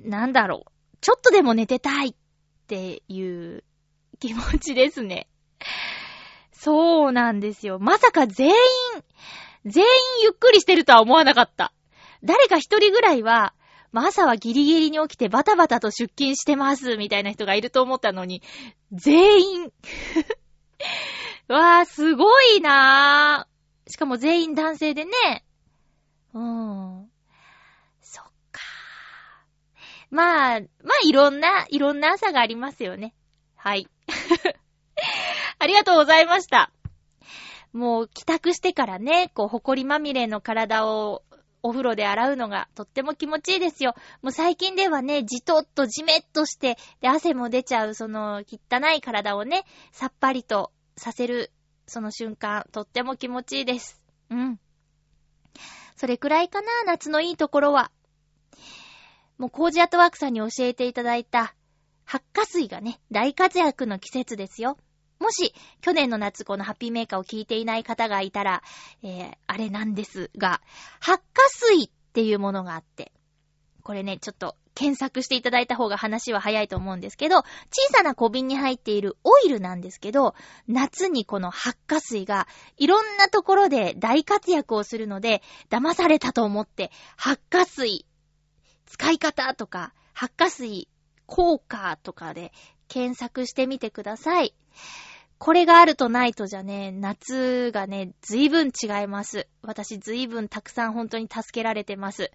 [0.04, 0.72] ー、なんだろう。
[1.00, 2.14] ちょっとでも寝てたいっ
[2.66, 3.64] ていう
[4.20, 5.28] 気持ちですね。
[6.52, 7.78] そうなんですよ。
[7.78, 8.54] まさか全員、
[9.64, 9.90] 全員
[10.22, 11.74] ゆっくりしてるとは思わなかった。
[12.22, 13.52] 誰か一人ぐらいは、
[13.92, 18.42] まあ、朝はギリギリに起きてバタバタと出勤してます、みたいな人がいると思ったのに、
[18.90, 19.72] 全員
[21.48, 23.90] わー、すごいなー。
[23.90, 25.10] しかも全員男性でね。
[26.32, 27.10] うーん。
[28.00, 28.60] そっか
[30.10, 33.14] まあ、まあ、いろんな、いろんな朝がありますよね。
[33.56, 33.88] はい。
[35.58, 36.72] ありがとうございました。
[37.72, 41.22] もう帰宅してからね、こう、埃まみれの体を
[41.62, 43.94] お風呂で洗うのがとっても気持ちいいですよ。
[44.20, 51.52] もう最近ではね、じとっとじめっとして、で、汗も出ちゃう、その汚い体をね、さっぱりとさせる、
[51.86, 54.02] その瞬間、とっても気持ちいいです。
[54.30, 54.60] うん。
[55.96, 57.90] それくらいかな、夏のいいところは。
[59.38, 61.54] もうコージアットワークさんに教えていただいた、
[62.04, 64.76] 発火水がね、大活躍の季節ですよ。
[65.22, 68.62] もし、去年の夏このハッピーメーカーを聞いていない方がいたら、
[69.04, 70.60] えー、あれなんですが、
[71.00, 73.12] 発火水っていうものがあって、
[73.84, 77.44] これね、ちょっと検索していただいた方が話は早いと思うんですけど、小
[77.92, 80.34] さな小瓶に入っているオイルなんですけど、
[80.66, 88.06] 夏にこの発火水がいろんなところで大活躍をするので、騙されたと思って、発火水、
[88.86, 90.88] 使い方とか、発火水
[91.26, 92.52] 効果とかで
[92.88, 94.54] 検索してみてください。
[95.44, 99.48] これがあるとないとじゃね、夏がね、ずいぶん違います。
[99.60, 102.30] 私ずいぶんたくさん本当に助けられてます。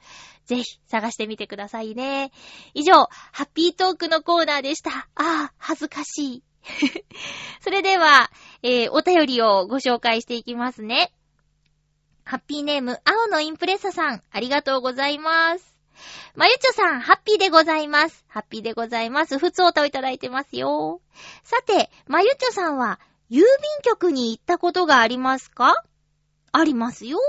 [0.45, 2.33] ぜひ探してみてくださいね。
[2.73, 4.91] 以上、ハッピートークのコーナーでした。
[4.91, 6.43] ああ、恥ずかしい。
[7.63, 8.29] それでは、
[8.61, 11.13] えー、お便りをご紹介していきますね。
[12.25, 15.76] ハッピーネーム、青のインプレッサさん、ありがとうございます。
[16.35, 18.25] まゆちょさん、ハッピーでございます。
[18.27, 19.39] ハッピーでございます。
[19.39, 21.01] ふつおたをいただいてますよ。
[21.43, 23.45] さて、まゆちょさんは、郵便
[23.83, 25.83] 局に行ったことがありますか？
[26.51, 27.19] ありますよ。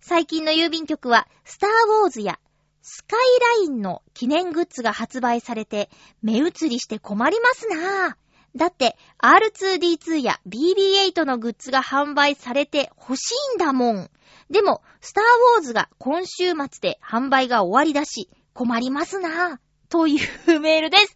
[0.00, 2.38] 最近の郵便局は、スターウォーズや
[2.82, 3.20] スカイ
[3.58, 5.90] ラインの記念グッズが発売されて、
[6.22, 8.14] 目移りして困りますなぁ。
[8.56, 14.10] だって、R2D2 や BB8 のグッズが販売されて欲しいんだもん。
[14.50, 15.24] でも、スター
[15.56, 19.58] ウォーズが今週末で販売が終わりだし、困りますなぁ。
[19.90, 21.14] というメールです。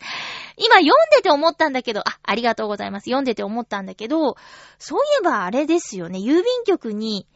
[0.56, 3.04] 今読んでて思ったんだけど、あ、ありがとうございます。
[3.10, 4.36] 読んでて思ったんだけど、
[4.78, 7.26] そういえばあれですよね、郵便局に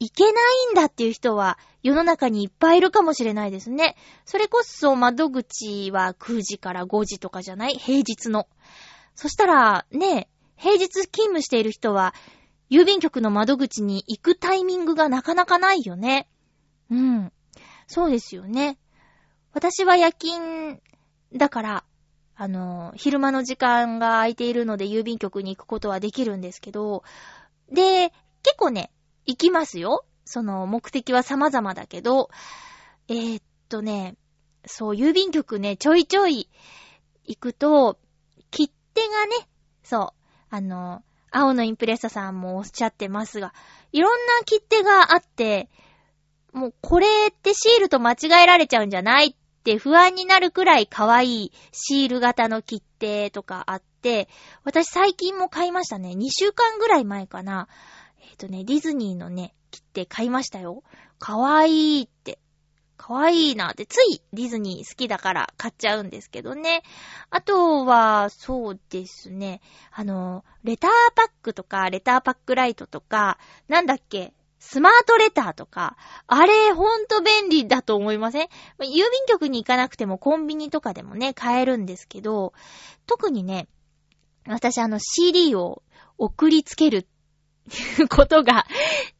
[0.00, 0.32] 行けない
[0.72, 3.94] んだっていう人は世の中にいっぱいいるかもしれないですね。
[4.24, 7.74] それこそ窓口は9時から5時とかじゃない？
[7.74, 8.48] 平日の。
[9.14, 12.12] そしたら、ね、平日勤務している人は
[12.70, 16.28] 郵便局の窓口に行くタイミングがなかなかないよね。
[16.90, 17.32] うん。
[17.86, 18.78] そうですよね。
[19.52, 20.80] 私は夜勤
[21.34, 21.84] だから、
[22.34, 27.02] あの、昼間の時間が空いているので郵便局に行くことはできるんですけど、
[27.72, 28.12] で、
[28.42, 28.92] 結構ね、
[29.24, 30.04] 行きますよ。
[30.24, 32.30] その目的は様々だけど、
[33.08, 34.16] えー、っとね、
[34.66, 36.50] そう、郵便局ね、ちょいちょい
[37.24, 37.98] 行くと、
[38.50, 39.48] 切手がね、
[39.82, 41.02] そう、あの、
[41.36, 43.52] 青のインプレッサさんもおっしゃってますが、
[43.92, 45.68] いろんな切手があって、
[46.52, 54.28] もうこれってシールと間違えられちゃうんじゃないって不安になるくらい可愛いシール型の切手とかあって、
[54.64, 56.10] 私最近も買いましたね。
[56.10, 57.68] 2週間ぐらい前かな。
[58.20, 60.82] えっ、ー、とね、ディズニーのね、切手買いましたよ。
[61.18, 62.38] 可愛いって
[62.96, 66.82] かわいいなって、ついディズニー好きだから買っちゃうんですけどね。
[67.30, 69.60] あとは、そうですね。
[69.92, 73.38] あの、レターパックとか、レターパックライトとか、
[73.68, 78.48] なんだっけ、スマートレターとか、あれ、ほんと便利だと思いません？
[78.80, 82.52] 郵便局に行かなくてもコンビニとかでもね、買えるんですけど、
[83.06, 83.68] 特にね、
[84.48, 85.82] 私あの CD を
[86.18, 87.06] 送りつける
[88.00, 88.66] いうことが、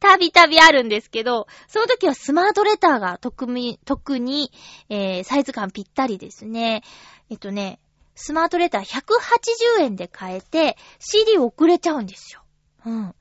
[0.00, 4.52] たびたびあるんですけど、その時はスマートレターが特に、特に、
[4.88, 6.82] えー、サイズ感ぴったりですね。
[7.30, 7.80] えっとね、
[8.14, 12.42] スマートレター180円で買えて、CD 送れちゃうんですよ。
[12.86, 13.14] うん。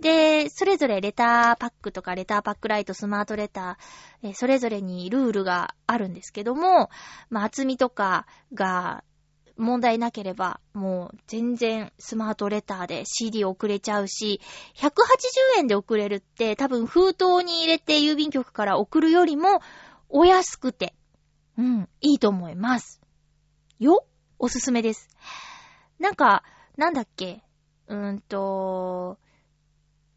[0.00, 6.90] で、それぞれレターパックとかレターパックライト、スマートレター、え、それぞれにルールがあるんですけども、
[7.28, 9.04] まあ、厚みとかが
[9.60, 14.40] 問題なければ、もう全然スマートレターで CD 送れちゃうし、
[14.76, 19.60] 180円で送れるって多分封筒に入れて郵便局から送るよりも
[20.08, 20.94] お安くて、
[21.58, 23.00] うん、いいと思います。
[23.78, 24.04] よ
[24.38, 25.08] おすすめです。
[25.98, 26.42] なんか、
[26.76, 27.42] なんだっけ
[27.88, 29.18] うーんと、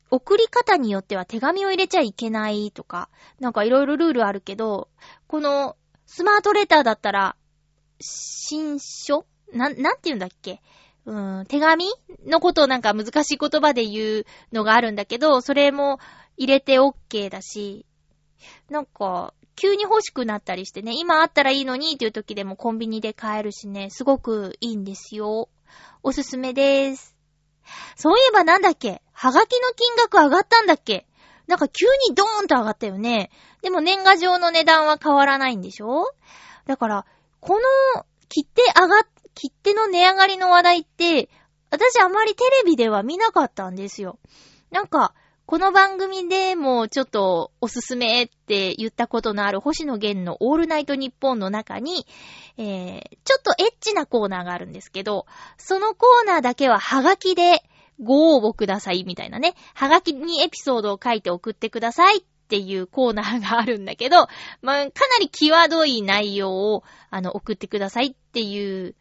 [0.09, 4.89] 送り方によっては手紙を入れちゃいけないとか、なんかいろいろルールあるけど、
[5.27, 5.75] この
[6.05, 7.35] スマートレターだったら、
[7.99, 10.61] 新書なん、なんて言うんだっけ？
[11.05, 11.85] うーん、手紙
[12.25, 15.99] のことをなんか難しい言葉で言うのがあるんだけど、それも
[16.37, 17.85] 入れて OK だし、
[18.69, 25.49] なんか、急に欲しくなったりしてね、今あったらいいのにっていう時でもコンビニで買えるしね、すごくいいんですよ。
[26.01, 27.15] おすすめです。
[27.95, 29.01] そういえばなんだっけ？
[29.11, 31.05] はがきの金額上がったんだっけ？
[31.47, 33.29] なんか急にドーンと上がったよね。
[33.61, 36.13] でも年賀状の値段は変わらないんでしょ？
[36.65, 37.05] だから、
[37.39, 37.59] こ
[37.95, 41.29] の切手上がっ切手の値上がりの話題って、
[41.69, 44.19] 私あまりテレビでは見なかったんですよ。
[44.71, 45.13] なんか、
[45.45, 52.05] この番組でもちょっとおすすめって言ったことのある星野源のオールナイトニッポンの中に、
[52.57, 55.25] えー、ちょっとエッチなコーナーがあるんですけど、
[55.57, 57.61] そのコーナーだけはハガキで
[58.01, 59.55] ご応募くださいみたいなね。
[59.73, 64.27] ハガキにエピソードを書いて送ってくださいっていうコーナーがあるんだけど、
[64.61, 68.95] まあ、かなり際どい内容を、あの、送ってくださいっていう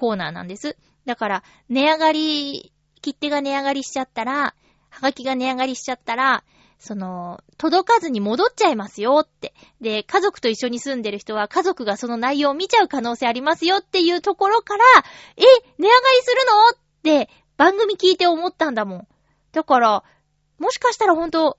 [0.00, 0.78] コーナーなんです。
[1.04, 2.72] だから、値上がり、
[3.02, 4.54] 切手が値上がりしちゃったら、
[4.88, 6.42] はがきが値上がりしちゃったら、
[6.78, 9.52] その、届かずに戻っちゃいますよって。
[9.82, 14.84] で、家族と一緒に住んでる人は家族がその内容を見ちゃう可能性ありますよっていうところから、
[15.36, 16.36] え、値上がりする
[17.12, 19.08] のって番組聞いて思ったんだもん。
[19.52, 20.02] だから、
[20.58, 21.58] もしかしたらほんと、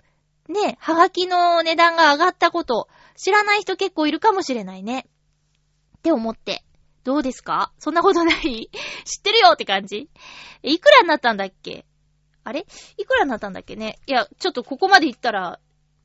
[0.49, 5.05] ね、はがきの値段が上がったこと、知らない人結構いるかもしれないね。
[5.99, 6.63] って思って。
[7.04, 7.72] どうですか？
[7.80, 8.70] そんなことない？
[9.06, 10.10] 知ってるよって感じ？
[10.62, 11.86] いくらになったんだっけ？
[12.43, 12.66] あれ？
[12.97, 13.99] いくらになったんだっけね？
[14.06, 15.60] いや、ちょっとここまで言ったら、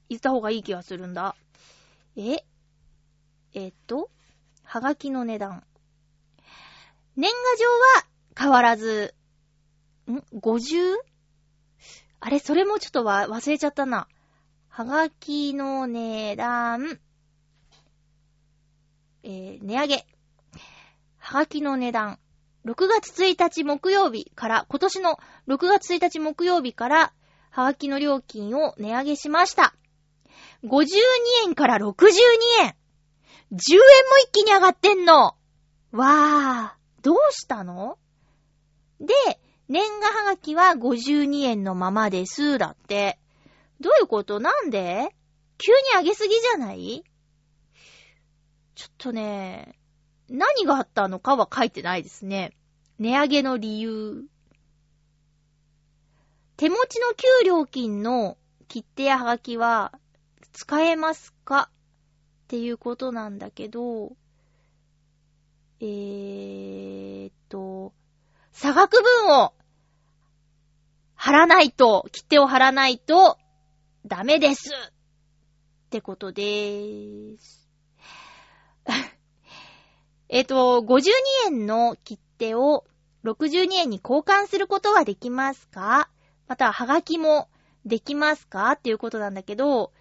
[0.08, 1.34] 言った方がいい気がするんだ。
[2.16, 2.44] え？
[3.54, 4.10] えっと、
[4.62, 5.64] はがきの値段。
[7.16, 7.70] 年賀状
[8.00, 8.06] は
[8.38, 9.14] 変わらず、
[10.08, 10.96] ん ?50?
[12.20, 12.38] あれ？
[12.38, 14.08] それもちょっとわ、忘れちゃったな。
[14.68, 16.98] はがきの値段。
[19.22, 20.06] えー、値上げ。
[21.28, 22.20] はがきの値段。
[22.66, 25.18] 6月1日木曜日から、今年の
[25.48, 27.12] 6月1日木曜日から、
[27.50, 29.74] はがきの料金を値上げしました。
[30.62, 30.86] 52
[31.46, 31.82] 円から62
[32.60, 32.68] 円。
[32.68, 32.76] 10円も
[34.24, 35.34] 一気に上がってんの。
[35.90, 37.98] わー、どうしたの？
[39.00, 39.12] で、
[39.68, 43.18] 年賀はがきは52円のままです、だって。
[43.80, 44.38] どういうこと？
[44.38, 45.12] なんで？
[45.58, 47.02] 急に上げすぎじゃない？
[48.76, 49.76] ちょっとね、
[50.28, 52.52] 何があったのかは書いてないですね。
[52.98, 54.24] 値上げの理由。
[56.56, 59.92] 手持ちの給料金の切手やはがきは
[60.52, 61.70] 使えますか？
[62.44, 64.16] っていうことなんだけど、
[65.80, 67.92] えーっと、
[68.52, 69.52] 差額分を
[71.14, 73.38] 貼らないと、切手を貼らないと
[74.06, 77.55] ダメですってことでーす。
[80.28, 81.12] えっと、52
[81.46, 82.84] 円の切手を
[83.24, 86.10] 62円に交換することはできますか？
[86.48, 87.48] または、はがきも
[87.84, 88.72] できますか？
[88.72, 89.92] っていうことなんだけど、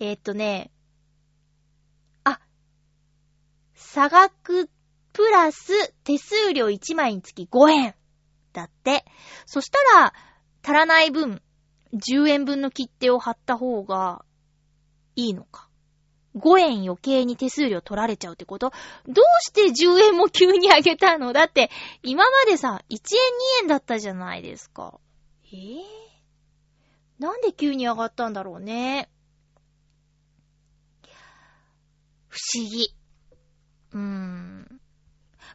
[0.00, 0.70] えっとね、
[2.24, 2.40] あ、
[3.74, 4.70] 差額
[5.12, 7.94] プラス手数料1枚につき5円
[8.52, 9.04] だって。
[9.44, 10.12] そしたら、
[10.62, 11.42] 足らない分、
[11.94, 14.24] 10円分の切手を貼った方が
[15.16, 15.67] いいのか？
[16.38, 18.72] 5円余計に手数料取られちゃうってこと？
[19.06, 21.32] どうして10円も急に上げたの？
[21.32, 21.70] だって、
[22.02, 23.00] 今までさ、1円2
[23.62, 24.98] 円だったじゃないですか。
[25.52, 25.82] えぇ、ー、
[27.18, 29.08] なんで急に上がったんだろうね。
[32.28, 32.94] 不思議。
[33.92, 34.80] うーん。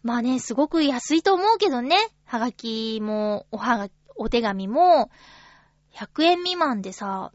[0.02, 1.96] まあね、すごく安いと思うけどね。
[2.26, 5.10] はがきも、おはが、お手紙も、
[5.94, 7.32] 100円未満でさ、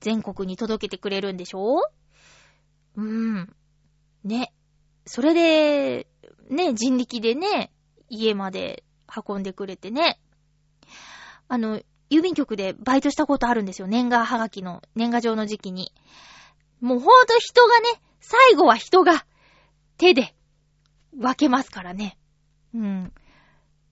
[0.00, 1.90] 全国に届けてくれるんでしょ？
[2.96, 3.56] うーん。
[4.24, 4.52] ね。
[5.06, 6.06] それで、
[6.50, 7.72] ね、人力でね、
[8.08, 8.84] 家まで
[9.26, 10.20] 運んでくれてね。
[11.48, 11.80] あの、
[12.10, 13.86] 郵便局でバイトしたことあるんですよ。
[13.86, 15.92] 年賀はがきの、年賀状の時期に。
[16.80, 19.26] もうほんと人がね、最後は人が
[19.96, 20.34] 手で
[21.12, 22.18] 分けますからね。
[22.74, 23.12] うん。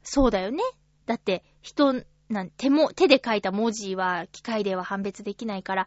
[0.03, 0.63] そうだよね。
[1.07, 5.87] だって、人なん手も、手で書いた文字は機械では判別できないから、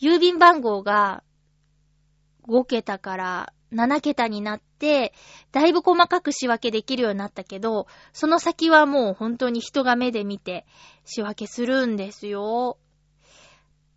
[0.00, 1.22] 郵便番号が
[2.48, 5.12] 5桁から7桁になって、
[5.52, 10.66] だいぶ細かく仕分けできるようになったけど、その先はもう本当に人が目で見て
[11.04, 12.78] 仕分けするんですよ。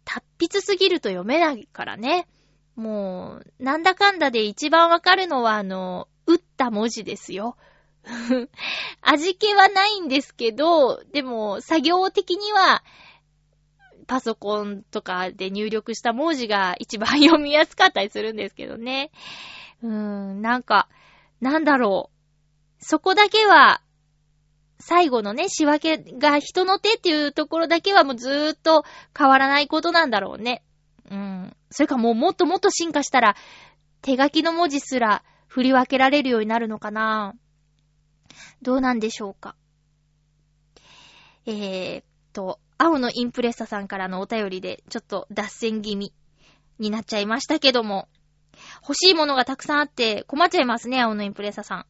[0.06, 2.28] 達筆すぎると読めないからね。
[2.76, 7.56] もう、なんだかんだで一番わかるのはあの、打った文字ですよ。
[9.02, 12.84] 味気はないんですけど、でも作業的には、
[14.08, 19.12] パソコンとかで入力した文字が一番読みやすかったりするんですけどね。
[19.82, 20.90] うーん、なんか、
[21.40, 22.84] なんだろう。
[22.86, 23.82] そこだけは、
[24.80, 28.84] 最後のね、仕分けが人の手っていうところだけはもうずーっと
[29.18, 30.64] 変わらないことなんだろうね。
[31.10, 31.56] うん。
[31.70, 33.36] それかもうもっともっと進化したら、
[34.02, 37.36] 手書きの文字すら振り分けられるようになるのかな
[38.62, 39.56] どうなんでしょうか？
[41.46, 42.04] えー、
[42.34, 46.14] と、青のインプレッサさんからのお便りで、ちょっと脱線気味
[46.80, 48.08] になっちゃいましたけども、
[48.82, 51.86] 欲しいものがたくさんあって困っちゃいますね、青のインプレッサさん。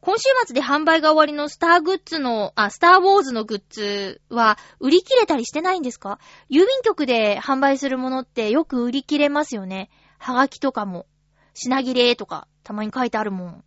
[0.00, 6.20] 今週末で販売が終わりのスターグッズの、あ、スターウォーズのグッズは売り切れたりしてないんですか？
[6.48, 9.90] 郵便局で販売するものってよく売り切れますよね。
[10.18, 11.06] はがきとかも。
[11.54, 13.64] 品切れとか、たまに書いてあるもん。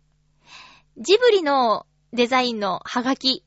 [0.98, 3.44] ジブリのデザインのはがき、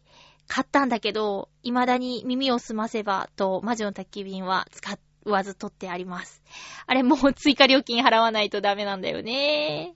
[0.48, 6.42] 買ったんだけど、未だに耳をすませばと魔女の宅急便は使わず取ってあります。
[6.86, 9.96] あれもう追加料金払わないとダメなんだよね。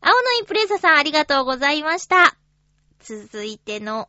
[0.00, 2.36] 青のインプレッサさんありがとうございました。
[3.00, 4.08] 続いての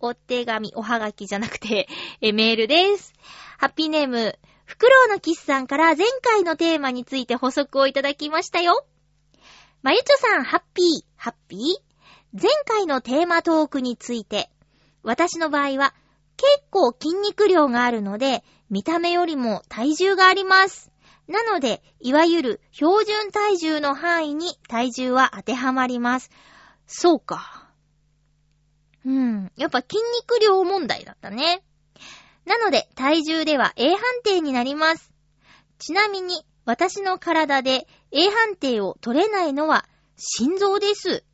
[0.00, 1.88] お手紙、おはがきじゃなくて、
[2.20, 3.12] え、メールです。
[3.58, 8.86] ハッピーネーム、フクロウのキスさんから前回のテーマについて補足をいただきましたよ。
[9.84, 11.60] まゆちょさん、ハッピー、ハッピー？
[12.32, 14.48] 前回のテーマトークについて、
[15.02, 15.94] 私の場合は
[16.38, 20.90] 結構筋肉量があるので、見た目よりも体重があります。
[21.28, 26.30] なので、いわゆる標準体重の範囲に体重は当てはまります。
[26.86, 27.68] そうか。
[29.04, 29.52] うん。
[29.58, 31.62] やっぱ筋肉量問題だったね。
[32.46, 35.12] なので、体重では A 判定になります。
[35.78, 37.86] ちなみに、私の体で
[38.16, 39.86] A 判定を取れないのは
[40.16, 41.24] 心臓です。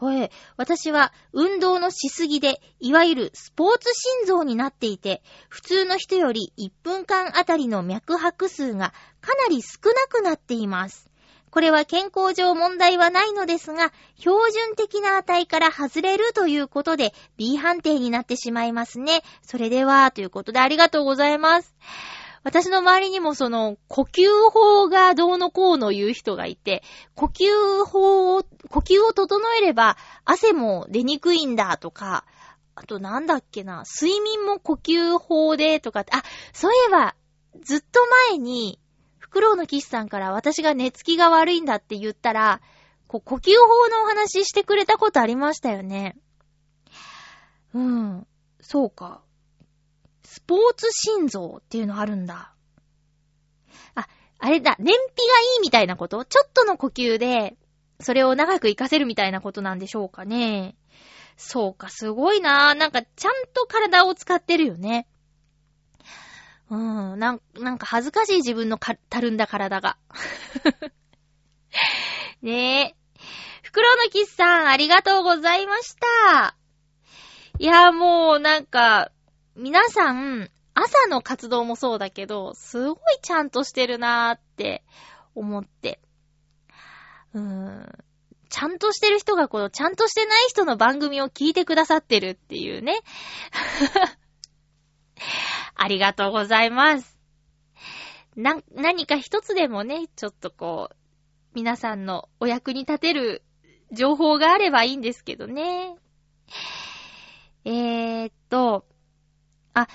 [0.00, 0.30] はい。
[0.56, 11.10] 私は運動のしすぎで、いわゆるスポーツ心臓になっていて、普通の人より1分間あたりの脈拍数がかなり少なくなっています。
[11.50, 19.22] これは健康上問題はないのですが、標準的な値から外れるということで B 判定になってしまいますね。
[19.42, 21.74] それでは、ということでありがとうございます。
[22.42, 26.82] 私の周りにもその、呼吸法がどうのこうの言う人がいて、
[27.14, 32.24] 呼吸法を、呼吸を整えれば汗も出にくいんだとか、
[32.74, 36.22] あとなんだっけな、睡眠も呼吸法でとかって、あ、
[36.52, 37.16] そういえば、
[37.62, 38.78] ずっと前に、
[39.18, 42.60] フクロウのキスさんから私が寝つきが悪いんだって言ったら、
[43.08, 46.16] こう、呼吸法のお話してくれたことありましたよね。
[47.74, 48.26] うん。
[48.60, 49.22] そうか。
[50.38, 52.52] スポーツ心臓っていうのあるんだ。
[53.96, 54.06] あ、
[54.38, 56.24] あれだ、燃費がいいみたいなこと？
[56.24, 57.56] ちょっとの呼吸で、
[57.98, 60.76] それを長く活かせるみたいなことなんでしょうかね。
[61.36, 65.08] そうか、すごいなぁなんか、ちゃんと体を使ってるよね。
[66.70, 69.96] うん、なんなんか恥ずかしい自分のか、たるんだ体が。
[72.42, 72.96] ねえ。
[73.64, 75.96] 袋のキスさん、ありがとうございまし
[76.30, 76.54] た。
[77.58, 79.10] いや、もう、なんか、
[79.58, 84.84] 皆さん、朝の活動もそうだけど、すごいちゃんとしてるなーって
[85.34, 85.98] 思って。
[87.34, 87.92] うーん。
[88.50, 93.00] ちゃんとしてる人がこの、ちゃんとしてない人の番組を聞いてくださってるっていうね。
[95.74, 97.18] ありがとうございます。
[98.36, 100.96] な、何か一つでもね、ちょっとこう、
[101.54, 103.42] 皆さんのお役に立てる
[103.90, 105.96] 情報があればいいんですけどね。
[107.64, 108.86] えーっと、
[109.74, 109.88] あ、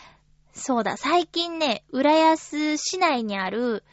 [0.53, 3.83] そうだ、最近ね、浦安市内にある、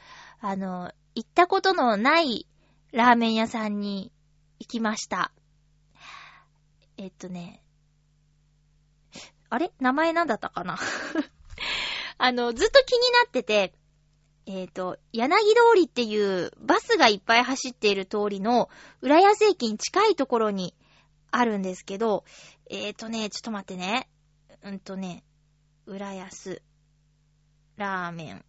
[0.40, 2.46] あの、行ったことのない
[2.92, 4.12] ラーメン屋さんに
[4.58, 5.32] 行きました。
[6.96, 7.62] えっとね、
[9.48, 9.72] あれ？
[9.80, 10.78] 名前なんだったかな？
[12.18, 13.74] あの、ずっと気になってて、
[14.46, 18.68] えっ、ー、と、柳通りっていうバスがいっぱい走っている通りの
[19.00, 20.74] 浦安駅に近いところに
[21.30, 22.24] あるんですけど、
[22.68, 24.08] えっ、ー、とね、ちょっと待ってね。
[24.62, 25.24] うんとね、
[25.90, 26.62] 浦安、
[27.76, 28.44] ラーメン、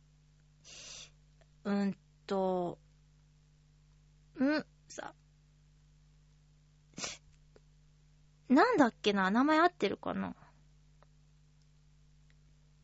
[1.63, 2.77] うんと、
[4.39, 5.15] んさ、
[8.47, 10.35] なんだっけな名前合ってるかな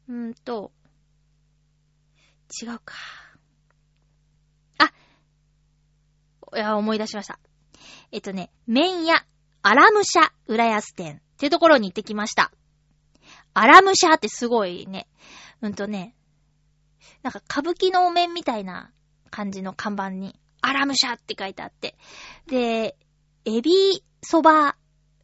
[0.10, 0.72] うんと、
[2.60, 2.96] 違うか。
[4.80, 4.92] あ
[6.56, 7.38] いや、思い出しました。
[8.12, 9.24] えっとね、麺屋、
[9.62, 12.52] アラムシャ、浦安店っていうところに行ってきました。
[13.60, 15.08] アラムシャってすごいね。
[15.62, 16.14] うんとね、
[17.24, 18.92] なんか歌舞伎のお面みたいな
[19.32, 21.96] 感じの看板に、アラムシャって書いてあって。
[22.48, 22.96] で、
[23.46, 24.78] エビそば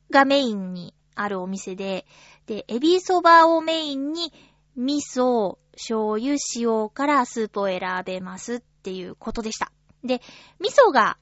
[0.09, 2.07] がメインにあるお店で、
[2.47, 4.33] で、エビそばをメインに、
[4.75, 9.71] 味噌、醤油、塩からスープを選べますっていうことでした。
[10.03, 10.23] で、
[10.59, 11.19] 味噌が、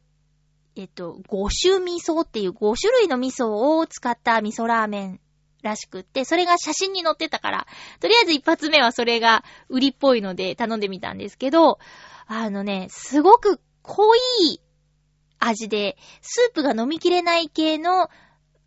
[0.78, 5.20] えっと、5種味噌っていう5種類の味噌を使った味噌ラーメン
[5.62, 7.68] らしくって、それが写真に載ってたから、
[8.00, 11.80] とりあえず一発目はそれが売りっぽいので頼んでみたんですけど、
[12.28, 14.62] あのね、すごく濃い
[15.40, 18.10] 味で、スープが飲みきれない系の、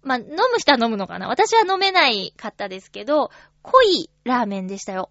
[0.02, 3.30] まあ、飲む人は飲むのかな私は飲めないかったですけど、
[3.62, 5.10] 濃いラーメンでしたよ。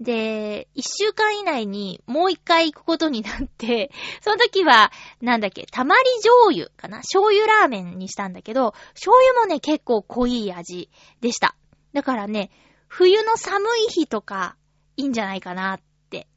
[0.00, 3.92] で、一週間以内にもう一回行くことになって、
[4.22, 4.90] その時は、
[5.20, 6.98] なんだっけ、たまり醤油かな？
[6.98, 10.90] 醤油ラーメンにしたんだけど、醤油もね、結構濃い味
[11.20, 11.56] でした。
[11.92, 12.50] だからね、
[12.88, 14.56] 冬の寒い日とか、
[14.96, 15.80] いいんじゃないかなっ
[16.10, 16.28] て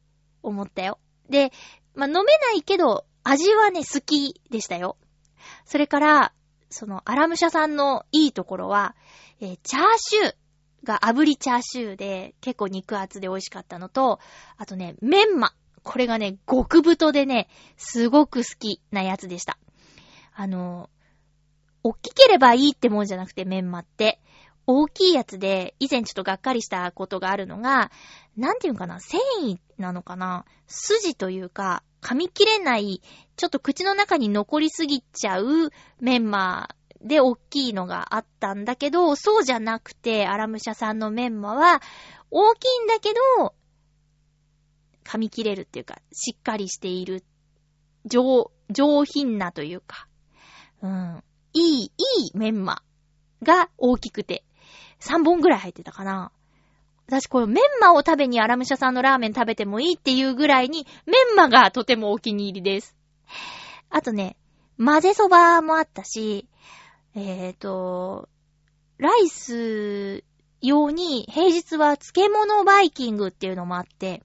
[0.41, 0.99] 思ったよ。
[1.30, 1.51] で、
[1.95, 4.97] まあ、飲めないけど、味はね、好きでしたよ。
[5.66, 6.34] それから、
[6.70, 8.95] その、アラムシャさんのいいところは、
[9.39, 10.36] えーチャーシュー
[10.88, 14.19] が炙りチャーシューで、結構肉厚で美味しかったのと、
[14.57, 15.53] あとね、メンマ。
[15.83, 19.57] これがね、極太でね、すごく好きなやつでした。
[20.33, 20.89] あの、
[21.83, 24.19] 大きければいいってもんじゃなくて、メンマって。
[24.65, 27.89] 大きいやつで、以前ちょっとがっかりしたことがあるのが、
[28.35, 33.01] なんていうのかな、繊維なのかな筋というか、噛み切れない、
[33.38, 36.69] ちょっと口の中に残りすぎちゃうメンマ
[37.01, 41.81] で大きいのがあったんだけど、そうじゃなくて、アラムシャさんのメンマは、
[42.31, 43.53] 大きいんだけど、
[45.03, 47.23] 噛み切れるっていうか、しっかりしている、
[48.05, 50.07] 上、上品なというか、
[50.81, 51.23] うん、
[51.53, 51.91] いい、い
[52.27, 52.81] いメンマ
[53.43, 54.43] が大きくて、
[54.99, 56.31] 3本ぐらい入ってたかな。
[57.07, 62.97] 私これメンマを食べにアラムシャさんのラーメン食べてもいいっていうぐらいに、メンマがとてもお気に入りです。
[63.89, 64.35] あとね、
[64.77, 66.47] 混ぜそばもあったし、
[67.20, 68.30] えっ、と、
[68.97, 70.24] ライス
[70.61, 74.22] 用に平日は漬物バイキングっていうのもあって、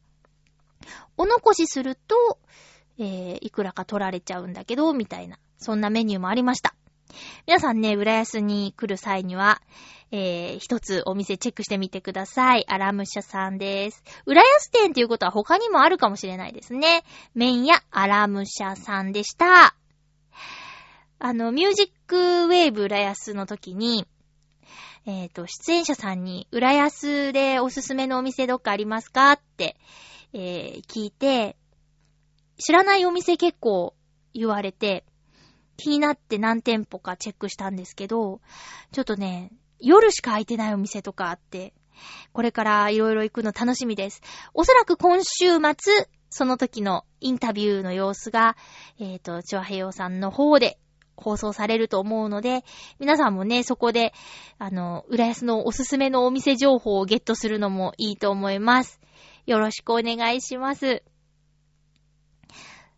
[1.17, 2.39] お残しすると、
[2.99, 6.75] えー、いくらか取られちゃうんだけど、みたいな、そんなメニューもありました。
[7.47, 9.63] 皆さんね、浦安に来る際には、
[10.11, 12.67] えー、一つお店チェックしてみてください。
[12.69, 14.03] アラムシャさんです。
[14.27, 17.05] 浦安店っていうことは他にもあるかもしれないですね。
[17.35, 19.75] 麺屋アラムシャさんでした。
[21.25, 24.09] あの、ミュージックウェーブ浦安の時に、
[25.07, 29.77] えっ、と、出演者さんに、浦安でおすすめのお店どっかありますかって、
[30.33, 31.57] えー聞いて、
[32.59, 33.95] 知らないお店結構
[34.35, 35.05] 言われて、
[35.77, 38.41] 気になって何店舗かチェックしたんですけど、
[38.91, 41.73] ちょっとね、夜しか空いてないお店とかあって、
[42.33, 44.23] これからいろいろ行くの楽しみです。
[44.55, 48.57] おそらく今週末、その時のインタビューの様子が、
[48.99, 50.81] えっ、と、チョアヘヨさんの方で
[51.23, 52.65] 放送されると思うので、
[52.99, 54.13] 皆さんもね、そこで、
[54.59, 59.01] あの、浦安のおすすめのお店情報をゲットするのもいいと思います。
[59.47, 61.03] よろしくお願いします。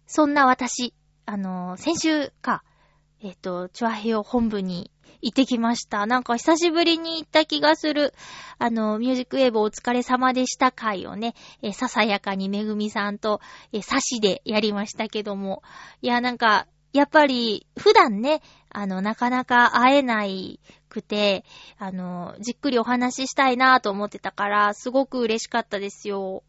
[0.07, 0.95] そんな私、
[1.27, 2.63] あの、先週か、
[3.23, 4.91] えっ、と、チョアヘヨ本部に
[5.23, 6.05] 行ってきました。
[6.05, 8.13] なんか久しぶりに行った気がする。
[8.59, 13.41] あの、ミュージックウェーブお疲れ様でした回をね、えささやかにめぐみさんと、
[13.73, 15.63] えー、差しでやりましたけども。
[16.03, 18.41] いや、なんか、やっぱり、普段ね、
[18.71, 21.45] あの、なかなか会えないくて、
[21.77, 26.45] あの、じっくりお話ししたいなと思ってたから、すごく嬉しかったですよ。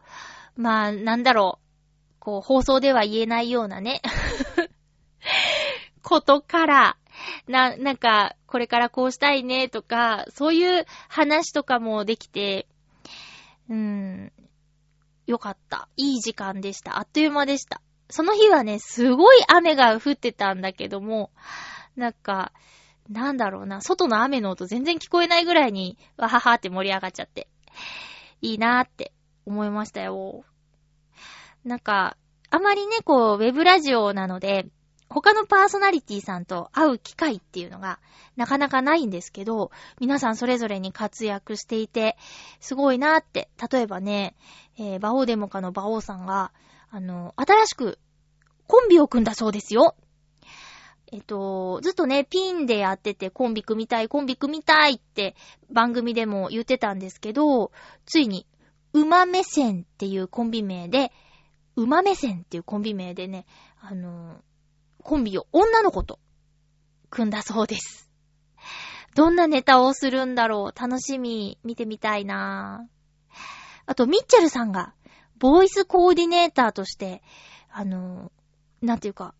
[0.55, 2.19] まあ、なんだろう。
[2.19, 4.03] こう、放送では言えないようなね。
[6.03, 6.97] ことから、
[7.47, 12.67] な、なんか、これからこうしたいねとか、そういう話とかもできて、
[13.67, 14.31] うーん、
[15.25, 15.89] よかった。
[15.97, 16.99] いい時間でした。
[16.99, 17.81] あっという間でした。
[18.09, 21.31] その日はね、すごい雨が降ってたんだけども、
[21.95, 22.51] なんか、
[23.09, 27.47] なんだろうな、外の雨の音全然聞こえないぐらいに、わははって盛り上がっちゃって、
[28.41, 29.11] いいなーって
[29.45, 30.43] 思いましたよ。
[31.63, 32.17] なんか、
[32.49, 34.67] あまりね、こう、ウェブラジオなので、
[35.09, 37.99] 他のパーソナリティさんと会う機会っていうのが
[38.35, 42.17] なかなかないんですけど、皆さんそれぞれに活躍していて、
[42.59, 43.49] すごいなーって。
[43.71, 44.35] 例えばね、
[44.77, 46.51] えー、バオデモカのバオさんが、
[46.89, 47.99] あの、新しく
[48.67, 49.95] コンビを組んだそうですよ。
[51.11, 55.35] えっと、ずっとね、ピンでやってて、コンビ組みたい、コンビ組みたいって
[55.71, 57.71] 番組でも言ってたんですけど、
[58.05, 58.47] ついに、
[58.91, 61.11] 馬目線っていうコンビ名で、
[61.75, 63.45] 馬目線っていうコンビ名でね、
[63.79, 64.41] あの、
[65.03, 66.19] コンビを女の子と
[67.09, 68.09] 組んだそうです。
[69.15, 72.95] どんなネタをするんだろう楽しみ、見てみたいなぁ
[73.85, 74.93] あと、ミッチェルさんが、
[75.47, 77.21] ボイスコーディネーターとして、
[77.71, 78.31] あの、
[78.81, 79.35] なんていうか、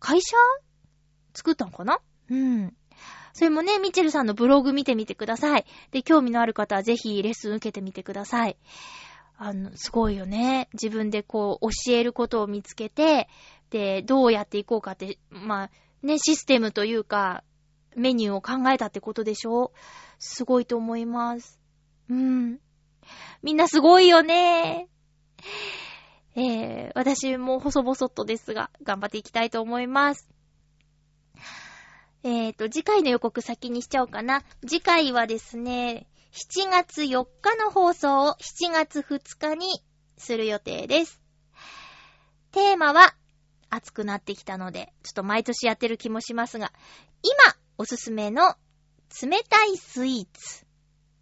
[0.00, 0.36] 会社
[1.34, 2.00] 作ったのかな？
[2.30, 2.74] うん。
[3.32, 5.64] それもね、ミチェルさんのブログ見てみてください。
[5.92, 8.56] で、興味のある方はぜひレッスン受けてみてください。
[9.38, 10.68] あの、すごいよね。
[10.72, 13.28] 自分でこう、教えることを見つけて、
[13.70, 15.70] で、どうやっていこうかって、まあ、
[16.02, 17.44] ね、システムというか、
[17.96, 19.72] メニューを考えたってことでしょ？
[20.18, 21.60] すごいと思います。
[22.10, 22.58] うん。
[23.42, 24.88] みんなすごいよね。
[26.34, 30.28] えー、私も細々とですが、頑張っていきたいと思います。
[32.24, 34.42] えーと、次回の予告先にしちゃおうかな。
[34.66, 39.82] 次回はですね、7月4日の放送を7月2日に
[40.16, 41.20] する予定です。
[42.52, 43.14] テーマは、
[43.68, 46.72] 暑くなってきたので、ちょっと毎年やってる気もしますが、
[47.22, 48.54] 今おすすめの
[49.22, 50.66] 冷たいスイーツ、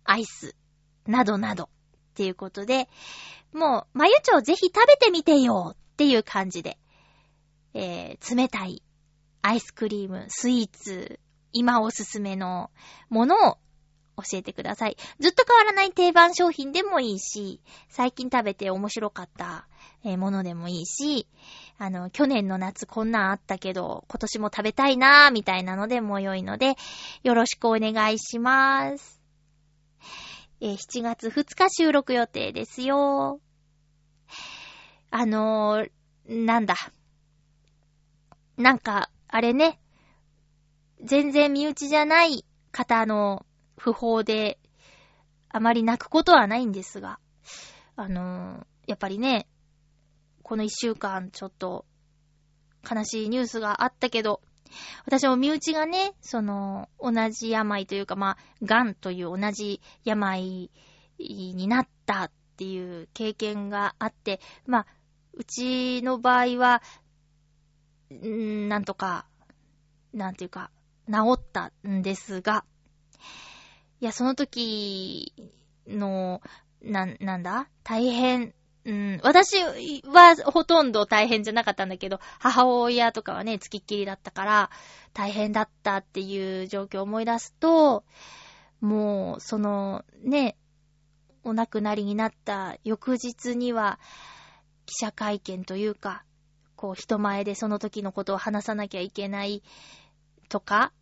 [0.04, 0.56] アイス、
[1.10, 1.68] などなどっ
[2.14, 2.88] ていうことで、
[3.52, 6.78] もう、まゆちょぜひ食べてみてよっていう感じで、
[7.74, 8.82] えー、冷たい
[9.42, 11.20] アイスクリーム、スイーツ、
[11.52, 12.70] 今おすすめの
[13.08, 13.56] ものを
[14.22, 14.96] 教えてください。
[15.18, 19.66] ずっと変わらない定番商品でもいいし、最近食べて面白かった
[20.04, 21.26] えものでもいいし、
[21.78, 26.76] あの、去年の夏こんなんあったけど、今年も食べたいなーみたいなのでも良いので、
[27.22, 29.19] よろしくお願いします。
[30.60, 33.40] 7月2日収録予定ですよ。
[35.10, 36.76] あのー、なんだ。
[38.56, 39.80] なんか、あれね、
[41.02, 43.46] 全然身内じゃない方の
[43.78, 44.58] 訃報で、
[45.48, 47.18] あまり泣くことはないんですが、
[47.96, 49.48] あのー、やっぱりね、
[50.42, 51.86] この一週間ちょっと
[52.88, 54.42] 悲しいニュースがあったけど、
[55.04, 60.70] 私も身内がね、その、同じ病というか、まあ、癌という同じ病
[61.18, 64.86] になったっていう経験があって、まあ、
[65.32, 66.82] うちの場合は、
[68.12, 69.26] んなんとか、
[70.12, 70.70] なんていうか、
[71.06, 72.64] 治ったんですが、
[74.00, 75.32] いや、その時
[75.86, 76.40] の、
[76.82, 77.68] なん、なんだ？
[77.84, 78.54] 大変、
[78.90, 79.56] うん、私
[80.04, 84.70] はほとんど大変じゃなかったんだけど、母親とかはね、つきっきりだったから、
[85.14, 88.02] 大変だったっていう状況を思い出すと、
[88.80, 90.56] もう、その、ね、
[91.44, 94.00] お亡くなりになった翌日には、
[94.86, 96.24] 記者会見というか、
[96.74, 99.62] こう、人前でその時のことを話さなきゃいけない
[100.48, 100.92] とか、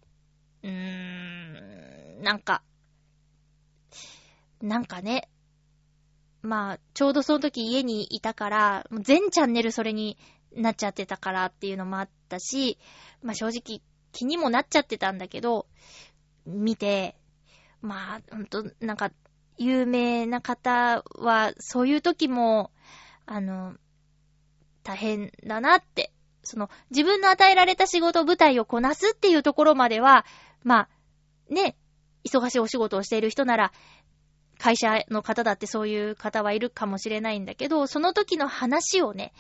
[0.63, 2.63] うーん、なんか、
[4.61, 5.31] なんかね、
[6.43, 10.17] まあ、ちょうどその時家にいたから、もう全チャンネルそれに
[10.55, 12.79] なっちゃってたからっていうのもあったし、
[13.23, 13.81] まあ正直
[14.13, 15.67] 気にもなっちゃってたんだけど、
[16.47, 17.17] 見て、
[17.81, 19.13] まあ、ほんと、なんか、
[19.57, 22.71] 有名な方は、そういう時も、
[23.27, 23.75] あの、
[24.83, 26.13] 大変だなって、
[26.43, 30.25] その、自分の与えられた仕事、舞台をこなすっていうところまでは、
[30.65, 30.89] ま
[31.51, 31.77] あ、ね、
[32.25, 33.73] 忙しいお仕事をしている人なら、
[34.59, 39.33] 会社の方だってそういう方はいるかもしれないんだけど、その時の話をね、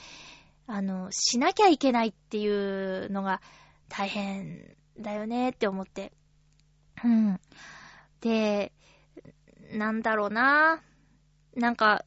[0.66, 3.40] あの、しなきゃいけないっていうのが
[3.88, 6.12] 大変だよねって思って。
[7.04, 7.40] うん。
[8.20, 8.72] で、
[9.72, 10.82] なんだろうな。
[11.56, 12.04] なんか、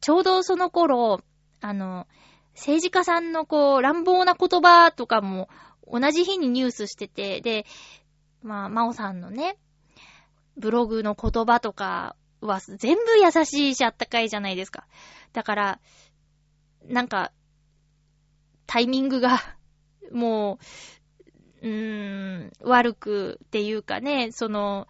[0.00, 1.20] ちょうどその頃、
[1.60, 2.06] あの、
[2.54, 5.48] 政治家さんのこう、乱暴な言葉とかも
[5.86, 7.64] 同じ日にニュースしてて、で、
[8.42, 9.56] まあ、真央さんのね、
[10.56, 12.16] ブログの言葉とか
[12.46, 14.86] は全部優しいしあったかいじゃないですか。
[15.32, 15.80] だから、
[16.86, 17.32] なんか、
[18.66, 19.40] タイミングが、
[20.12, 20.58] も
[21.62, 24.86] う、うーん、悪くっていうかね、その、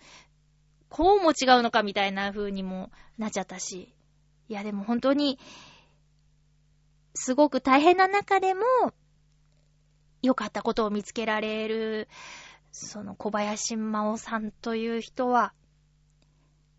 [0.89, 3.95] こうも違うのかみたいな風にもなっちゃったし。
[4.49, 5.39] いや、でも本当に、
[7.15, 8.63] すごく大変な中でも、
[10.23, 12.09] 良かったことを見つけられる、
[12.73, 15.53] その小林真央さんという人は、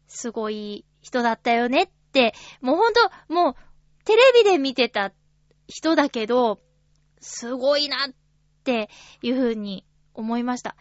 [0.07, 2.99] すごい人だったよねって、もうほんと、
[3.29, 3.55] もう、
[4.05, 5.11] テレビで見てた
[5.67, 6.61] 人だけど、
[7.19, 8.13] すごいなっ
[8.63, 8.89] て
[9.21, 10.75] いう風に思いました。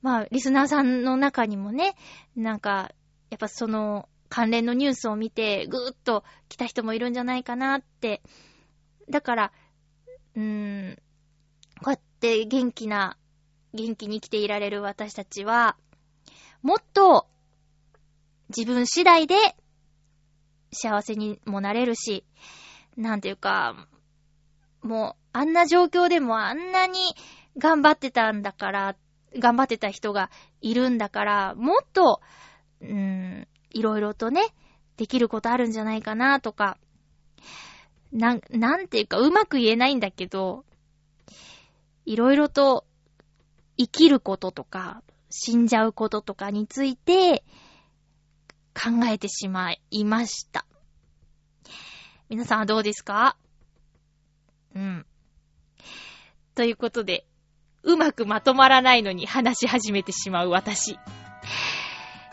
[0.00, 1.96] まあ、リスナーさんの中にもね、
[2.36, 2.92] なんか、
[3.30, 8.22] やっぱその関連のニュースを見て、ぐーっと来た人もいるんじゃないかなって。
[9.10, 9.52] だから、
[10.36, 10.96] うーん、
[11.82, 13.16] こうやって元気な、
[13.74, 15.76] 元気に生きていられる私たちは、
[16.62, 17.26] もっと
[18.48, 19.34] 自分次第で
[20.72, 22.24] 幸せにもなれるし、
[22.96, 23.88] なんていうか、
[24.82, 26.98] もう、あんな状況でもあんなに
[27.56, 28.96] 頑張ってたんだから、
[29.38, 30.30] 頑張ってた人が
[30.60, 32.20] いるんだから、もっと、
[32.80, 34.42] うーん、いろいろとね、
[34.96, 36.78] できることあるんじゃないかなとか、
[38.12, 40.64] なん、なんていうか、うまく言えないんだけど、
[42.06, 42.86] いろいろと
[43.76, 47.44] 生きることとか、死んじゃうこととかについて
[48.80, 50.64] 考えてしまいました。
[52.28, 53.36] 皆さんはどうですか？
[54.76, 55.04] うん。
[56.54, 57.26] ということで、
[57.82, 60.92] うまくまとまらないのに話し始めてしまう私。
[60.92, 60.98] い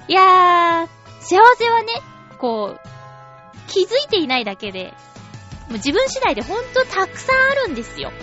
[0.07, 0.87] やー、
[1.21, 1.93] 幸せはね、
[2.37, 2.79] こう、
[3.67, 4.93] 気づいていないだけで、
[5.67, 8.11] もう自分次第でほんとたくさんあるんですよ。
[8.11, 8.17] ね。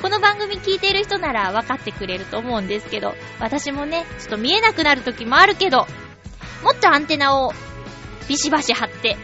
[0.00, 5.86] この番組聞いてる人なら分かってくれると思うんですけど、私もね、ちょっと見えなくなる時もあるけど、
[6.62, 7.52] もっとアンテナを
[8.28, 9.16] ビシバシ張って、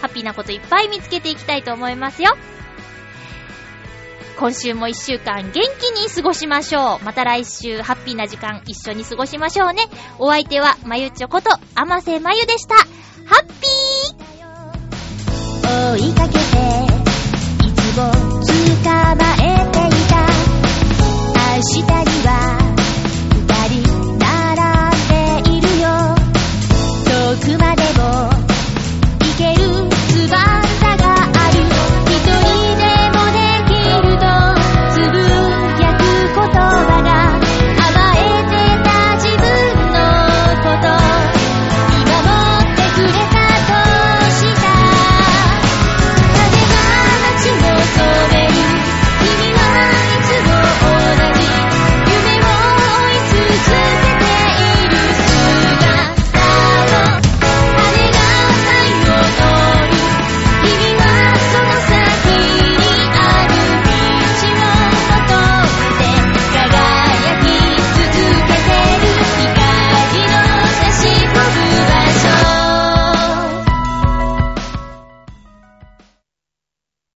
[0.00, 2.36] ハッピーなこといっぱい見つけていきたいと思いますよ。
[4.36, 5.58] 今週も一週間元気
[5.92, 7.04] に過ごしましょう。
[7.04, 9.84] また来週ハッピーな時間一緒に過ごしましょうね。
[10.18, 12.74] お相手はまゆちょこと甘瀬まゆでした。
[12.74, 12.84] ハ
[13.42, 14.24] ッピー
[15.96, 20.14] 追いかけていつも捕まえていた
[21.56, 21.86] 明日に
[22.26, 22.63] は